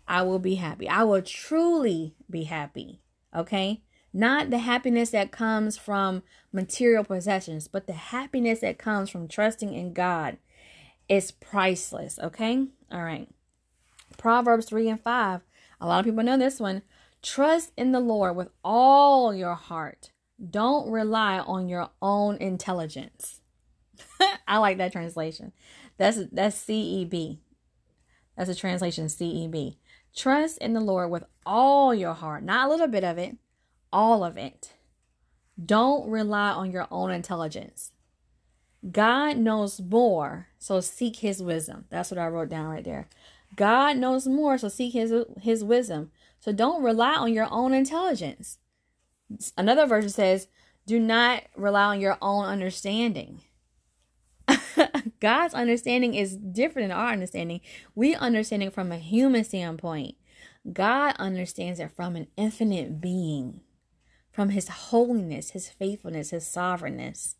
[0.09, 0.88] I will be happy.
[0.88, 3.00] I will truly be happy.
[3.35, 3.83] Okay?
[4.12, 6.22] Not the happiness that comes from
[6.53, 10.37] material possessions, but the happiness that comes from trusting in God
[11.08, 12.18] is priceless.
[12.18, 12.66] Okay?
[12.90, 13.28] All right.
[14.16, 15.40] Proverbs 3 and 5.
[15.80, 16.82] A lot of people know this one.
[17.22, 20.10] Trust in the Lord with all your heart.
[20.50, 23.40] Don't rely on your own intelligence.
[24.48, 25.52] I like that translation.
[25.96, 27.38] That's that's CEB.
[28.36, 29.76] That's a translation CEB.
[30.14, 33.36] Trust in the Lord with all your heart, not a little bit of it,
[33.92, 34.72] all of it.
[35.64, 37.92] Don't rely on your own intelligence.
[38.90, 41.86] God knows more, so seek his wisdom.
[41.90, 43.08] That's what I wrote down right there.
[43.56, 46.10] God knows more, so seek his his wisdom.
[46.40, 48.58] So don't rely on your own intelligence.
[49.56, 50.48] Another version says,
[50.86, 53.40] "Do not rely on your own understanding."
[55.20, 57.60] God's understanding is different than our understanding.
[57.94, 60.16] We understand it from a human standpoint.
[60.72, 63.60] God understands it from an infinite being,
[64.32, 67.36] from his holiness, his faithfulness, his sovereignness.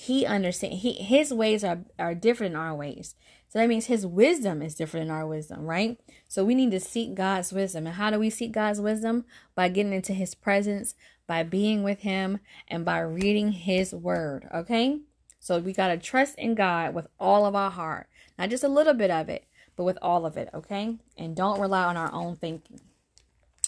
[0.00, 3.14] He understands he his ways are, are different than our ways.
[3.50, 6.00] So that means his wisdom is different than our wisdom, right?
[6.26, 7.86] So we need to seek God's wisdom.
[7.86, 9.26] And how do we seek God's wisdom?
[9.54, 10.94] By getting into his presence,
[11.26, 14.48] by being with him, and by reading his word.
[14.54, 15.00] Okay?
[15.38, 18.08] So we got to trust in God with all of our heart,
[18.38, 19.44] not just a little bit of it,
[19.76, 20.96] but with all of it, okay?
[21.18, 22.80] And don't rely on our own thinking.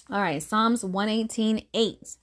[0.08, 2.16] All right, Psalms 118 8.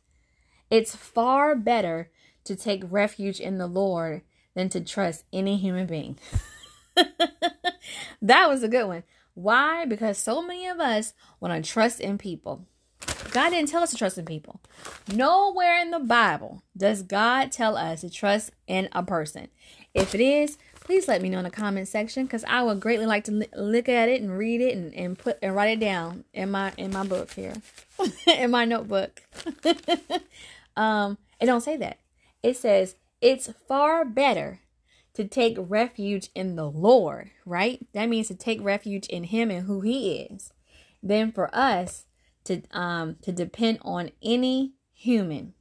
[0.72, 2.10] It's far better
[2.46, 4.22] to take refuge in the Lord
[4.56, 6.18] than to trust any human being.
[8.22, 9.04] that was a good one.
[9.34, 9.86] Why?
[9.86, 12.66] Because so many of us want to trust in people.
[13.32, 14.60] God didn't tell us to trust in people.
[15.14, 19.48] Nowhere in the Bible does God tell us to trust in a person.
[19.94, 23.06] If it is, please let me know in the comment section because I would greatly
[23.06, 26.24] like to look at it and read it and, and put and write it down
[26.34, 27.54] in my in my book here,
[28.28, 29.22] in my notebook.
[30.76, 32.00] um, it don't say that.
[32.42, 34.62] It says it's far better
[35.14, 37.86] to take refuge in the Lord, right?
[37.94, 40.54] That means to take refuge in Him and who He is,
[41.04, 42.06] than for us
[42.46, 45.54] to um to depend on any human.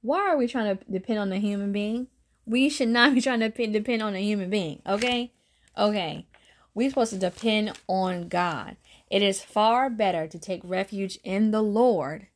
[0.00, 2.08] Why are we trying to depend on a human being?
[2.44, 5.32] We should not be trying to depend, on a human being, okay?
[5.78, 6.26] Okay.
[6.74, 8.76] We're supposed to depend on God.
[9.10, 12.26] It is far better to take refuge in the Lord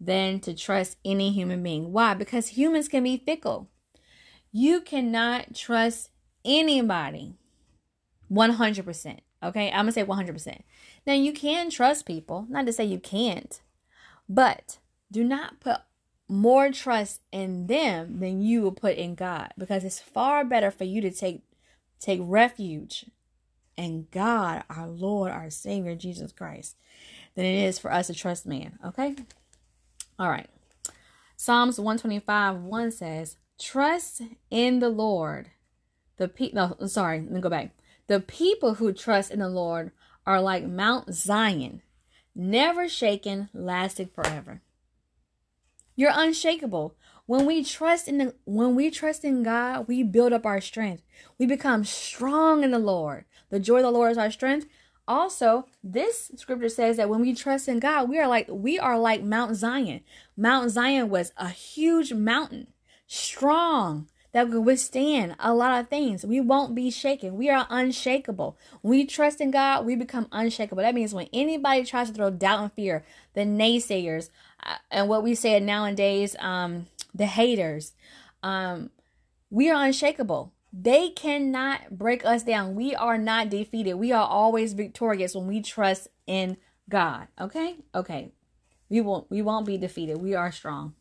[0.00, 1.92] than to trust any human being.
[1.92, 2.14] Why?
[2.14, 3.68] Because humans can be fickle.
[4.52, 6.10] You cannot trust
[6.44, 7.34] anybody
[8.30, 9.18] 100%.
[9.42, 10.62] Okay, I'm gonna say 100%.
[11.06, 13.60] Now, you can trust people, not to say you can't,
[14.28, 14.78] but
[15.10, 15.80] do not put
[16.28, 20.84] more trust in them than you will put in God because it's far better for
[20.84, 21.42] you to take
[21.98, 23.06] take refuge
[23.76, 26.76] in God, our Lord, our Savior, Jesus Christ,
[27.34, 28.78] than it is for us to trust man.
[28.84, 29.16] Okay?
[30.18, 30.48] All right.
[31.36, 35.50] Psalms 125 1 says, Trust in the Lord.
[36.16, 37.70] The people, no, sorry, let me go back.
[38.08, 39.92] The people who trust in the Lord
[40.26, 41.82] are like Mount Zion,
[42.34, 44.62] never shaken, lasting forever.
[45.94, 46.96] You're unshakable.
[47.26, 51.02] When we trust in the when we trust in God, we build up our strength.
[51.38, 53.24] We become strong in the Lord.
[53.50, 54.66] The joy of the Lord is our strength.
[55.08, 58.98] Also, this scripture says that when we trust in God, we are like we are
[58.98, 60.02] like Mount Zion.
[60.36, 62.66] Mount Zion was a huge mountain,
[63.06, 66.26] strong, that can withstand a lot of things.
[66.26, 67.36] We won't be shaken.
[67.36, 68.58] We are unshakable.
[68.82, 70.82] When we trust in God, we become unshakable.
[70.82, 74.28] That means when anybody tries to throw doubt and fear, the naysayers,
[74.62, 77.94] uh, and what we say nowadays, um, the haters,
[78.42, 78.90] um,
[79.50, 80.52] we are unshakable.
[80.72, 82.74] They cannot break us down.
[82.74, 83.94] We are not defeated.
[83.94, 87.28] We are always victorious when we trust in God.
[87.40, 87.76] Okay?
[87.94, 88.32] Okay.
[88.88, 90.18] We won't we won't be defeated.
[90.18, 90.94] We are strong.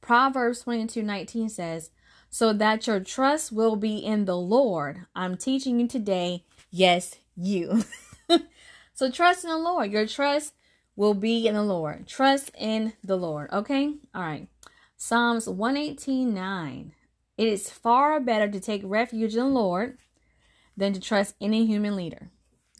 [0.00, 1.90] Proverbs 22 19 says,
[2.30, 5.06] so that your trust will be in the Lord.
[5.14, 6.44] I'm teaching you today.
[6.70, 7.84] Yes, you.
[8.94, 9.90] so trust in the Lord.
[9.90, 10.54] Your trust
[10.96, 12.06] will be in the Lord.
[12.06, 13.50] Trust in the Lord.
[13.52, 13.94] Okay?
[14.14, 14.48] All right.
[14.96, 16.92] Psalms 118 9.
[17.36, 19.98] It is far better to take refuge in the Lord
[20.76, 22.30] than to trust any human leader.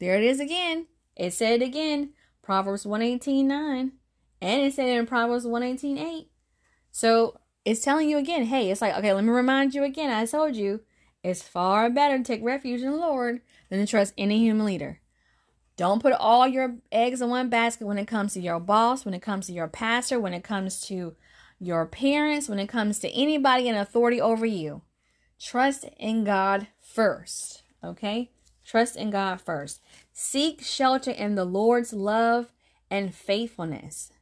[0.01, 0.87] There it is again.
[1.15, 2.11] It said it again.
[2.43, 3.93] Proverbs 118.9.
[4.41, 6.27] And it said it in Proverbs 118.8.
[6.91, 10.11] So it's telling you again, hey, it's like, okay, let me remind you again.
[10.11, 10.81] I told you
[11.23, 15.01] it's far better to take refuge in the Lord than to trust any human leader.
[15.77, 19.13] Don't put all your eggs in one basket when it comes to your boss, when
[19.13, 21.17] it comes to your pastor, when it comes to
[21.59, 24.83] your parents, when it comes to anybody in authority over you.
[25.41, 28.31] Trust in God first, okay?
[28.65, 29.81] Trust in God first.
[30.13, 32.53] Seek shelter in the Lord's love
[32.91, 34.13] and faithfulness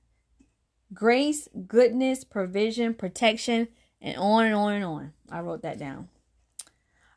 [0.94, 3.68] grace, goodness, provision, protection,
[4.00, 5.12] and on and on and on.
[5.30, 6.08] I wrote that down.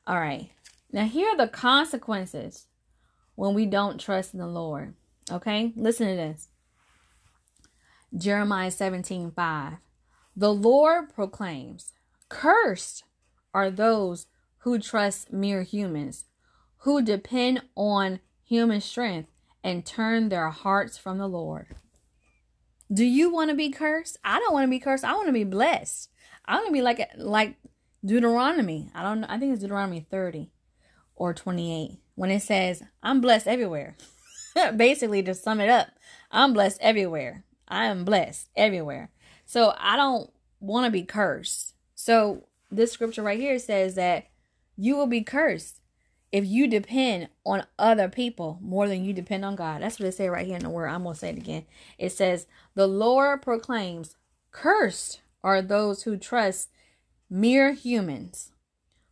[0.06, 0.50] All right.
[0.92, 2.66] Now, here are the consequences
[3.36, 4.96] when we don't trust in the Lord.
[5.32, 5.74] Okay?
[5.76, 6.48] Listen to this.
[8.18, 9.74] Jeremiah 17 5.
[10.40, 11.94] The Lord proclaims,
[12.30, 13.04] Cursed
[13.56, 14.28] are those
[14.60, 16.26] who trust mere humans,
[16.82, 19.32] who depend on human strength
[19.64, 21.76] and turn their hearts from the Lord.
[22.94, 24.18] Do you want to be cursed?
[24.24, 25.04] I don't want to be cursed.
[25.04, 26.12] I want to be blessed.
[26.46, 27.56] I want to be like like
[28.06, 28.92] Deuteronomy.
[28.94, 29.24] I don't.
[29.24, 30.52] I think it's Deuteronomy 30
[31.16, 33.98] or 28 when it says, "I'm blessed everywhere."
[34.76, 35.88] Basically, to sum it up,
[36.30, 37.44] I'm blessed everywhere.
[37.68, 39.10] I am blessed everywhere.
[39.48, 40.30] So I don't
[40.60, 41.74] want to be cursed.
[41.96, 44.28] So this scripture right here says that
[44.76, 45.80] you will be cursed
[46.34, 49.82] if you depend on other people more than you depend on God.
[49.82, 50.90] That's what it says right here in the word.
[50.90, 51.66] I'm going to say it again.
[51.98, 52.46] It says,
[52.76, 54.18] The Lord proclaims,
[54.52, 56.70] Cursed are those who trust
[57.30, 58.52] mere humans,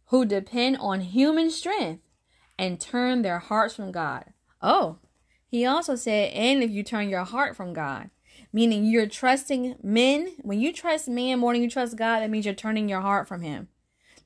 [0.07, 2.03] who depend on human strength
[2.59, 4.25] and turn their hearts from God.
[4.61, 4.97] Oh,
[5.47, 8.09] he also said, And if you turn your heart from God,
[8.55, 12.45] meaning you're trusting men, when you trust man more than you trust God, that means
[12.45, 13.67] you're turning your heart from Him.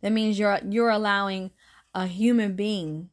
[0.01, 1.49] That means you're you're allowing
[1.95, 3.09] a human being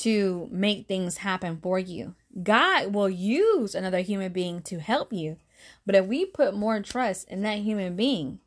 [0.00, 2.14] to make things happen for you.
[2.42, 5.38] God will use another human being to help you.
[5.86, 8.40] But if we put more trust in that human being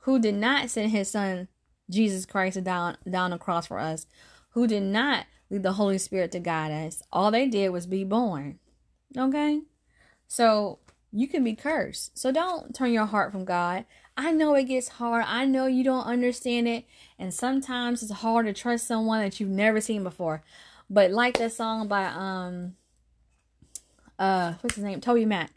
[0.00, 1.48] who did not send his son
[1.88, 4.06] Jesus Christ down down the cross for us,
[4.50, 7.02] who did not leave the Holy Spirit to guide us.
[7.10, 8.58] All they did was be born.
[9.16, 9.62] Okay?
[10.28, 10.78] So
[11.12, 12.18] you can be cursed.
[12.18, 13.84] So don't turn your heart from God.
[14.16, 15.24] I know it gets hard.
[15.26, 16.84] I know you don't understand it.
[17.18, 20.42] And sometimes it's hard to trust someone that you've never seen before.
[20.88, 22.76] But like that song by um
[24.18, 25.00] uh what's his name?
[25.00, 25.48] TobyMac.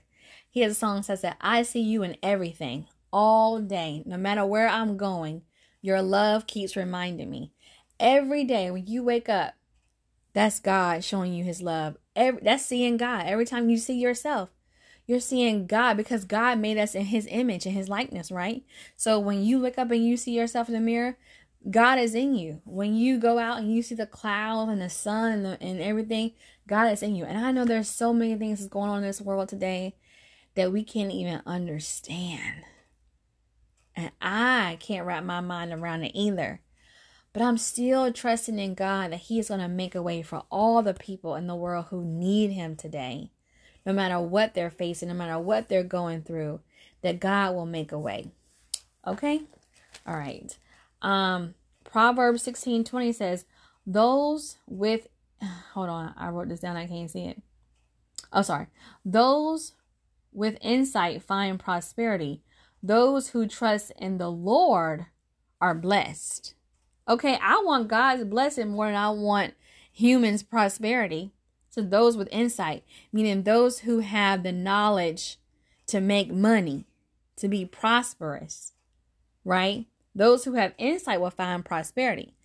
[0.50, 4.18] He has a song that says that I see you in everything all day, no
[4.18, 5.44] matter where I'm going.
[5.82, 7.52] Your love keeps reminding me.
[8.00, 9.56] Every day when you wake up,
[10.34, 11.98] that's God showing you his love.
[12.16, 13.26] Every, that's seeing God.
[13.26, 14.50] Every time you see yourself,
[15.10, 18.64] you're seeing God because God made us in his image and his likeness, right?
[18.96, 21.18] So when you look up and you see yourself in the mirror,
[21.72, 22.62] God is in you.
[22.64, 25.82] When you go out and you see the clouds and the sun and, the, and
[25.82, 26.34] everything,
[26.68, 27.26] God is in you.
[27.26, 29.96] And I know there's so many things that's going on in this world today
[30.54, 32.64] that we can't even understand.
[33.96, 36.62] And I can't wrap my mind around it either.
[37.34, 40.44] But I'm still trusting in God that He is going to make a way for
[40.52, 43.32] all the people in the world who need Him today.
[43.86, 46.60] No matter what they're facing, no matter what they're going through,
[47.02, 48.32] that God will make a way.
[49.06, 49.42] Okay?
[50.06, 50.58] All right.
[51.02, 53.46] Um Proverbs 16 20 says,
[53.86, 55.08] Those with
[55.74, 57.42] hold on, I wrote this down, I can't see it.
[58.32, 58.68] Oh, sorry.
[59.04, 59.74] Those
[60.32, 62.42] with insight find prosperity,
[62.84, 65.08] those who trust in the Lord
[65.60, 66.54] are blessed.
[67.08, 69.56] Okay, I want God's blessing more than I want
[69.92, 71.32] humans' prosperity.
[71.80, 75.38] So those with insight, meaning those who have the knowledge
[75.88, 76.86] to make money,
[77.38, 78.74] to be prosperous,
[79.46, 79.86] right?
[80.14, 82.36] Those who have insight will find prosperity.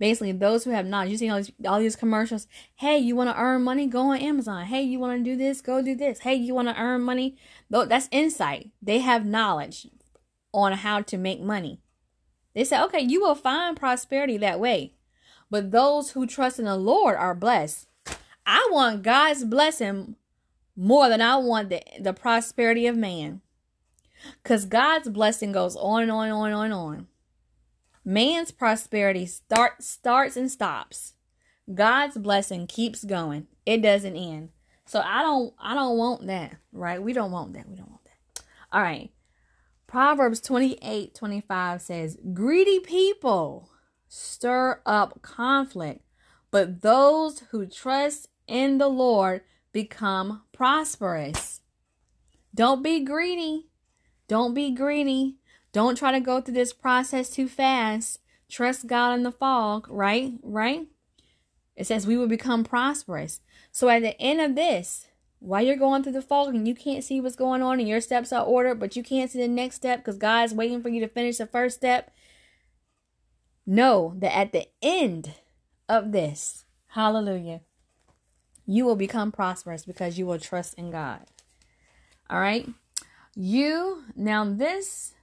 [0.00, 1.10] Basically, those who have knowledge.
[1.10, 2.48] You see all these, all these commercials.
[2.74, 3.86] Hey, you want to earn money?
[3.86, 4.64] Go on Amazon.
[4.64, 5.60] Hey, you want to do this?
[5.60, 6.20] Go do this.
[6.20, 7.36] Hey, you want to earn money?
[7.68, 8.70] That's insight.
[8.82, 9.86] They have knowledge
[10.52, 11.80] on how to make money.
[12.54, 14.94] They say, okay, you will find prosperity that way.
[15.48, 17.86] But those who trust in the Lord are blessed.
[18.50, 20.16] I want God's blessing
[20.74, 23.42] more than I want the, the prosperity of man.
[24.42, 27.06] Because God's blessing goes on and on and on and on on.
[28.04, 31.14] Man's prosperity start, starts and stops.
[31.72, 33.46] God's blessing keeps going.
[33.64, 34.48] It doesn't end.
[34.84, 37.00] So I don't I don't want that, right?
[37.00, 37.68] We don't want that.
[37.68, 38.42] We don't want that.
[38.72, 39.12] All right.
[39.86, 43.70] Proverbs 28 25 says, Greedy people
[44.08, 46.00] stir up conflict,
[46.50, 49.42] but those who trust in the Lord
[49.72, 51.60] become prosperous.
[52.54, 53.68] Don't be greedy.
[54.28, 55.36] Don't be greedy.
[55.72, 58.18] Don't try to go through this process too fast.
[58.48, 60.32] Trust God in the fog, right?
[60.42, 60.88] Right?
[61.76, 63.40] It says we will become prosperous.
[63.70, 65.06] So at the end of this,
[65.38, 68.00] while you're going through the fog and you can't see what's going on and your
[68.00, 71.00] steps are ordered, but you can't see the next step because God's waiting for you
[71.00, 72.12] to finish the first step,
[73.64, 75.34] know that at the end
[75.88, 77.60] of this, hallelujah,
[78.70, 81.26] you will become prosperous because you will trust in God.
[82.30, 82.68] All right?
[83.34, 85.14] You, now this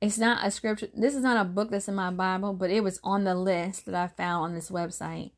[0.00, 0.88] it's not a scripture.
[0.94, 3.84] This is not a book that's in my Bible, but it was on the list
[3.84, 5.32] that I found on this website.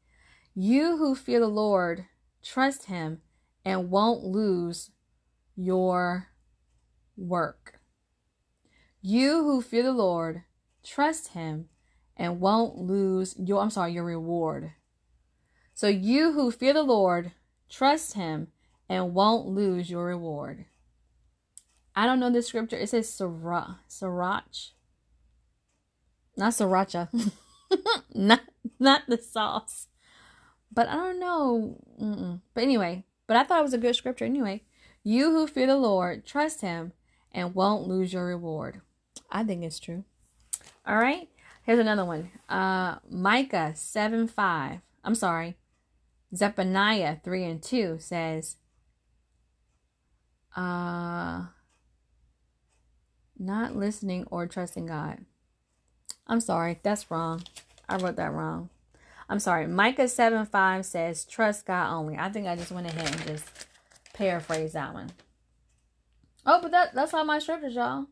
[0.54, 2.06] You who fear the Lord,
[2.42, 3.20] trust him
[3.64, 4.92] and won't lose
[5.56, 6.28] your
[7.16, 7.80] work.
[9.02, 10.44] You who fear the Lord,
[10.84, 11.68] trust him
[12.16, 14.70] and won't lose your I'm sorry, your reward.
[15.74, 17.32] So you who fear the Lord,
[17.68, 18.48] trust him
[18.88, 20.66] and won't lose your reward.
[21.96, 22.76] I don't know the scripture.
[22.76, 23.78] It says Sirach.
[23.88, 24.70] Sriracha.
[26.36, 27.32] Not sriracha.
[28.14, 28.40] not
[28.78, 29.88] not the sauce.
[30.72, 31.78] But I don't know.
[32.00, 32.40] Mm-mm.
[32.52, 34.62] But anyway, but I thought it was a good scripture anyway.
[35.04, 36.92] You who fear the Lord, trust him
[37.30, 38.80] and won't lose your reward.
[39.30, 40.04] I think it's true.
[40.86, 41.28] All right.
[41.62, 42.30] Here's another one.
[42.48, 44.80] Uh Micah 7 5.
[45.04, 45.56] I'm sorry.
[46.34, 48.56] Zephaniah 3 and 2 says,
[50.56, 51.46] uh
[53.36, 55.24] not listening or trusting God.
[56.26, 57.42] I'm sorry, that's wrong.
[57.88, 58.70] I wrote that wrong.
[59.28, 59.66] I'm sorry.
[59.66, 62.16] Micah 7 5 says, Trust God only.
[62.16, 63.66] I think I just went ahead and just
[64.12, 65.10] paraphrased that one.
[66.46, 68.06] Oh, but that, that's all my scriptures, y'all.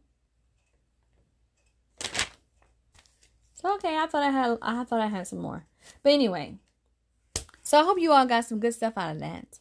[3.55, 5.67] So okay, I thought I had I thought I had some more.
[6.03, 6.57] But anyway.
[7.73, 9.59] So I hope you all got some good stuff out of that.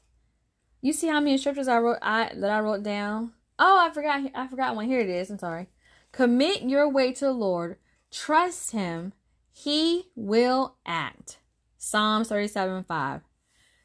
[0.82, 3.32] You see how many scriptures I wrote I that I wrote down?
[3.58, 4.30] Oh, I forgot.
[4.36, 4.88] I forgot one.
[4.88, 5.30] Here it is.
[5.30, 5.68] I'm sorry.
[6.12, 7.78] Commit your way to the Lord.
[8.12, 9.14] Trust Him.
[9.54, 11.38] He will act.
[11.78, 13.22] Psalms 37 5.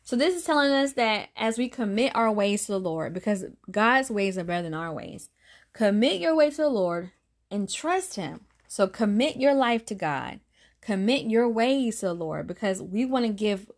[0.03, 3.45] So this is telling us that as we commit our ways to the Lord, because
[3.70, 5.31] God's ways are better than our ways,
[5.72, 7.12] commit your way to the Lord
[7.49, 8.41] and trust Him.
[8.66, 10.41] So commit your life to God.
[10.81, 13.70] Commit your ways to the Lord because we want to give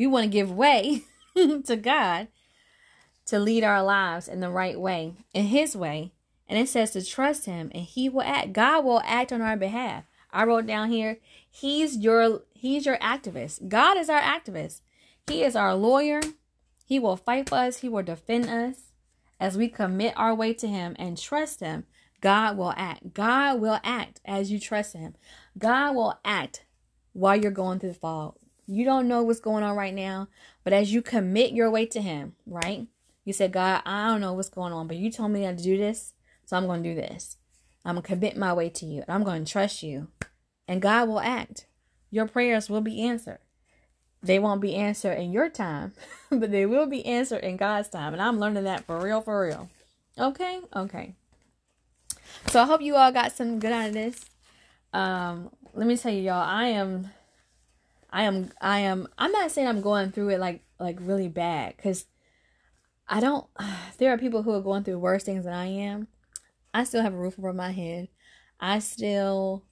[0.00, 1.02] we want to give way
[1.36, 2.28] to God
[3.26, 6.12] to lead our lives in the right way, in his way.
[6.48, 8.54] And it says to trust him and he will act.
[8.54, 10.04] God will act on our behalf.
[10.32, 11.18] I wrote down here,
[11.50, 13.68] he's your he's your activist.
[13.68, 14.80] God is our activist.
[15.26, 16.22] He is our lawyer.
[16.86, 17.78] He will fight for us.
[17.78, 18.92] He will defend us.
[19.38, 21.84] As we commit our way to him and trust him,
[22.22, 23.12] God will act.
[23.12, 25.14] God will act as you trust him.
[25.58, 26.64] God will act
[27.12, 28.39] while you're going through the fall.
[28.70, 30.28] You don't know what's going on right now,
[30.62, 32.86] but as you commit your way to him, right?
[33.24, 35.76] You said, God, I don't know what's going on, but you told me to do
[35.76, 36.14] this,
[36.46, 37.36] so I'm going to do this.
[37.84, 39.02] I'm going to commit my way to you.
[39.02, 40.08] And I'm going to trust you.
[40.68, 41.66] And God will act.
[42.10, 43.40] Your prayers will be answered.
[44.22, 45.92] They won't be answered in your time,
[46.30, 48.12] but they will be answered in God's time.
[48.12, 49.68] And I'm learning that for real, for real.
[50.18, 50.60] Okay?
[50.76, 51.14] Okay.
[52.48, 54.26] So I hope you all got some good out of this.
[54.92, 57.10] Um, let me tell you, y'all, I am
[58.10, 61.76] I am I am I'm not saying I'm going through it like like really bad
[61.76, 62.06] because
[63.08, 63.46] I don't
[63.98, 66.08] there are people who are going through worse things than I am.
[66.72, 68.08] I still have a roof over my head.
[68.58, 69.64] I still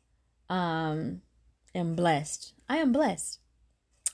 [0.48, 1.22] um
[1.74, 2.54] am blessed.
[2.68, 3.40] I am blessed.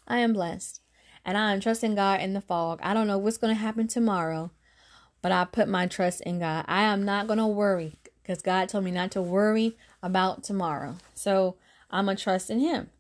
[0.07, 0.81] I am blessed.
[1.25, 2.81] And I am trusting God in the fog.
[2.83, 4.51] I don't know what's going to happen tomorrow,
[5.23, 6.67] but I put my trust in God.
[6.69, 10.97] I am not going to worry because God told me not to worry about tomorrow.
[11.15, 11.57] So
[11.91, 12.91] I'm going to trust in Him.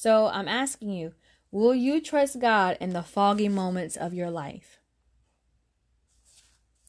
[0.00, 1.12] So I'm asking you,
[1.50, 4.78] will you trust God in the foggy moments of your life?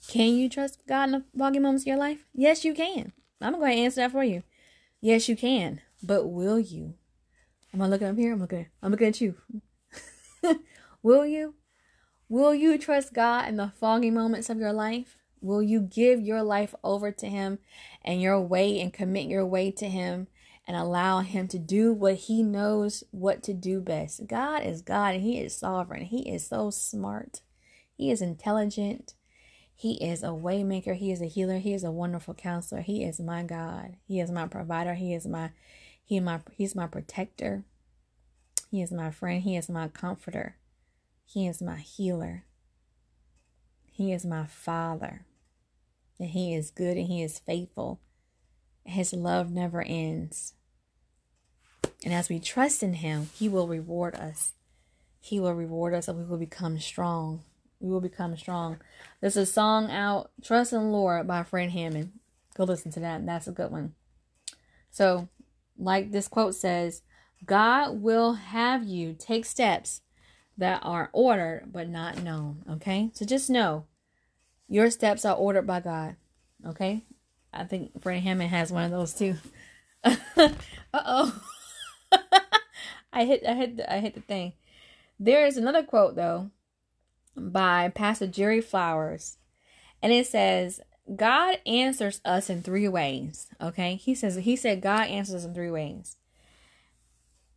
[0.08, 2.26] Can you trust God in the foggy moments of your life?
[2.34, 3.12] Yes, you can.
[3.42, 4.44] I'm going to answer that for you.
[5.02, 5.82] Yes, you can.
[6.02, 6.94] But will you?
[7.74, 8.32] Am I looking up here?
[8.32, 8.68] I'm looking.
[8.82, 9.36] I'm looking at you.
[11.04, 11.56] will you?
[12.30, 15.18] Will you trust God in the foggy moments of your life?
[15.42, 17.60] Will you give your life over to Him
[18.06, 20.28] and your way and commit your way to Him
[20.68, 24.28] and allow Him to do what He knows what to do best?
[24.28, 26.06] God is God and He is sovereign.
[26.06, 27.42] He is so smart.
[27.94, 29.14] He is intelligent.
[29.76, 30.96] He is a waymaker.
[30.96, 31.58] He is a healer.
[31.58, 32.82] He is a wonderful counselor.
[32.82, 33.96] He is my God.
[34.08, 34.94] He is my provider.
[34.94, 35.52] He is my
[36.04, 37.64] he my he's my protector.
[38.70, 39.42] He is my friend.
[39.42, 40.58] He is my comforter.
[41.26, 42.46] He is my healer.
[43.92, 45.26] He is my father.
[46.20, 48.00] And he is good and he is faithful.
[48.84, 50.54] His love never ends.
[52.04, 54.54] And as we trust in him, he will reward us.
[55.20, 57.44] He will reward us and we will become strong.
[57.80, 58.80] We will become strong.
[59.20, 62.14] There's a song out, Trust in Lord by Fred Hammond.
[62.56, 63.26] Go listen to that.
[63.26, 63.94] That's a good one.
[64.90, 65.30] So,
[65.78, 67.02] like this quote says,
[67.46, 70.02] God will have you take steps
[70.58, 72.64] that are ordered but not known.
[72.70, 73.10] Okay?
[73.14, 73.86] So just know
[74.68, 76.18] your steps are ordered by God.
[76.66, 77.04] Okay?
[77.54, 79.36] I think Fred Hammond has one of those too.
[80.04, 80.50] uh
[80.94, 81.42] oh.
[83.14, 84.54] I hit I hit I hit the thing.
[85.20, 86.52] There is another quote though
[87.36, 89.38] by Pastor Jerry Flowers.
[90.02, 90.82] And it says,
[91.16, 93.48] God answers us in three ways.
[93.62, 93.96] Okay?
[93.96, 96.18] He says he said God answers in three ways.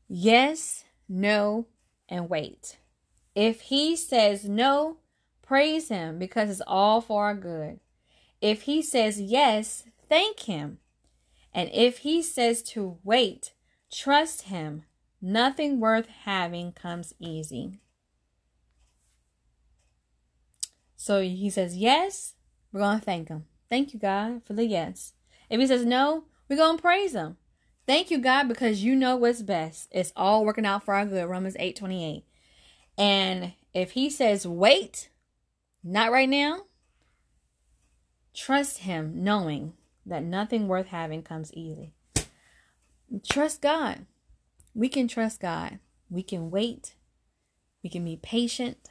[0.08, 1.66] Yes, no,
[2.08, 2.76] and wait.
[3.34, 4.98] If he says no,
[5.46, 7.78] Praise Him because it's all for our good.
[8.44, 10.78] If He says yes, thank Him.
[11.54, 13.54] And if He says to wait,
[13.90, 14.82] trust Him.
[15.22, 17.80] Nothing worth having comes easy.
[20.94, 22.34] So He says yes,
[22.70, 23.46] we're going to thank Him.
[23.70, 25.14] Thank you, God, for the yes.
[25.48, 27.38] If He says no, we're going to praise Him.
[27.86, 29.88] Thank you, God, because you know what's best.
[29.90, 31.30] It's all working out for our good.
[31.30, 32.24] Romans 8 28.
[32.98, 35.08] And if he says wait,
[35.82, 36.64] not right now.
[38.34, 39.74] Trust Him, knowing
[40.04, 41.92] that nothing worth having comes easy.
[43.30, 44.06] Trust God.
[44.74, 45.78] We can trust God.
[46.10, 46.94] We can wait.
[47.82, 48.90] We can be patient.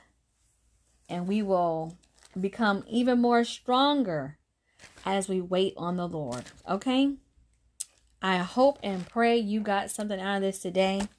[1.09, 1.97] And we will
[2.39, 4.37] become even more stronger
[5.05, 6.45] as we wait on the Lord.
[6.67, 7.15] Okay?
[8.21, 11.09] I hope and pray you got something out of this today.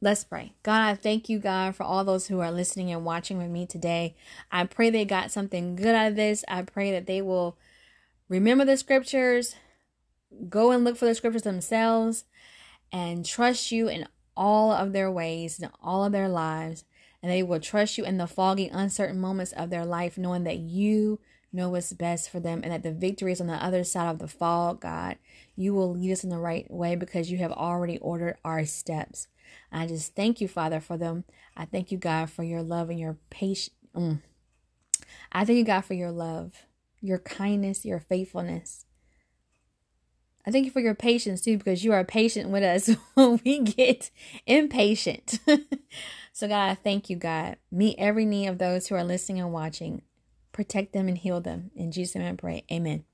[0.00, 0.52] Let's pray.
[0.62, 3.66] God, I thank you, God, for all those who are listening and watching with me
[3.66, 4.14] today.
[4.52, 6.44] I pray they got something good out of this.
[6.46, 7.56] I pray that they will
[8.28, 9.56] remember the scriptures,
[10.48, 12.24] go and look for the scriptures themselves,
[12.92, 16.84] and trust you in all of their ways, and all of their lives.
[17.22, 20.58] And they will trust you in the foggy, uncertain moments of their life, knowing that
[20.58, 21.18] you
[21.50, 24.18] know what's best for them and that the victory is on the other side of
[24.18, 25.16] the fog, God.
[25.56, 29.28] You will lead us in the right way because you have already ordered our steps.
[29.72, 31.24] I just thank you, Father, for them.
[31.56, 33.74] I thank you, God, for your love and your patience.
[33.94, 34.20] Mm.
[35.32, 36.66] I thank you, God, for your love,
[37.00, 38.86] your kindness, your faithfulness.
[40.46, 43.60] I thank you for your patience too, because you are patient with us when we
[43.60, 44.10] get
[44.46, 45.38] impatient.
[46.32, 47.56] so, God, I thank you, God.
[47.70, 50.02] Meet every need of those who are listening and watching.
[50.52, 51.70] Protect them and heal them.
[51.74, 52.64] In Jesus' name I pray.
[52.70, 53.04] Amen.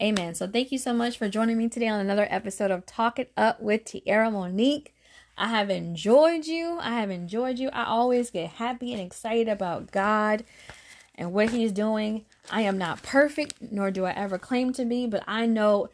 [0.00, 0.34] Amen.
[0.34, 3.32] So, thank you so much for joining me today on another episode of Talk It
[3.36, 4.94] Up with Tierra Monique.
[5.38, 6.78] I have enjoyed you.
[6.80, 7.68] I have enjoyed you.
[7.72, 10.44] I always get happy and excited about God
[11.14, 12.24] and what He's doing.
[12.50, 15.90] I am not perfect, nor do I ever claim to be, but I know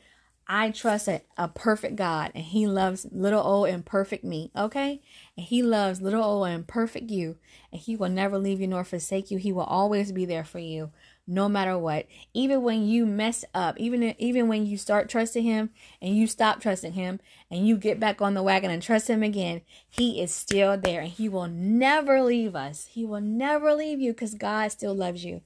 [0.49, 5.03] I trust a, a perfect God and He loves little old imperfect me, okay?
[5.37, 7.37] And He loves little old imperfect you,
[7.71, 9.37] and He will never leave you nor forsake you.
[9.37, 10.91] He will always be there for you,
[11.27, 12.07] no matter what.
[12.33, 15.71] Even when you mess up, even even when you start trusting Him
[16.01, 17.21] and you stop trusting Him
[17.51, 21.01] and you get back on the wagon and trust Him again, He is still there
[21.01, 22.87] and He will never leave us.
[22.87, 25.43] He will never leave you because God still loves you.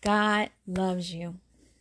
[0.00, 1.36] God loves you,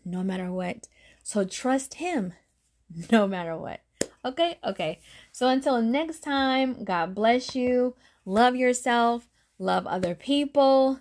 [0.06, 0.88] no matter what.
[1.24, 2.34] So trust Him
[3.12, 3.82] no matter what.
[4.24, 4.58] Okay?
[4.64, 5.00] Okay.
[5.32, 7.96] So until next time, God bless you.
[8.26, 9.28] Love yourself.
[9.58, 11.00] Love other people.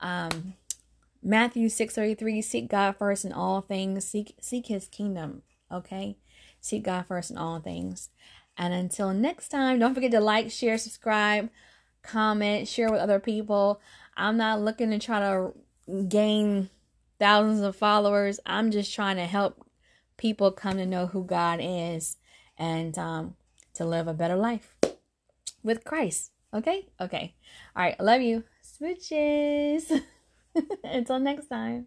[0.00, 0.54] Um,
[1.22, 4.04] Matthew 6:33 seek God first in all things.
[4.04, 6.16] Seek seek his kingdom, okay?
[6.60, 8.10] Seek God first in all things.
[8.56, 11.48] And until next time, don't forget to like, share, subscribe,
[12.02, 13.80] comment, share with other people.
[14.16, 15.52] I'm not looking to try to
[16.08, 16.68] gain
[17.18, 18.40] thousands of followers.
[18.44, 19.66] I'm just trying to help
[20.16, 22.18] people come to know who God is
[22.58, 23.36] and um,
[23.74, 24.76] to live a better life
[25.62, 26.32] with Christ.
[26.52, 26.86] Okay?
[27.00, 27.34] Okay.
[27.74, 27.96] All right.
[27.98, 28.44] I love you.
[28.60, 29.90] Switches.
[30.84, 31.86] Until next time.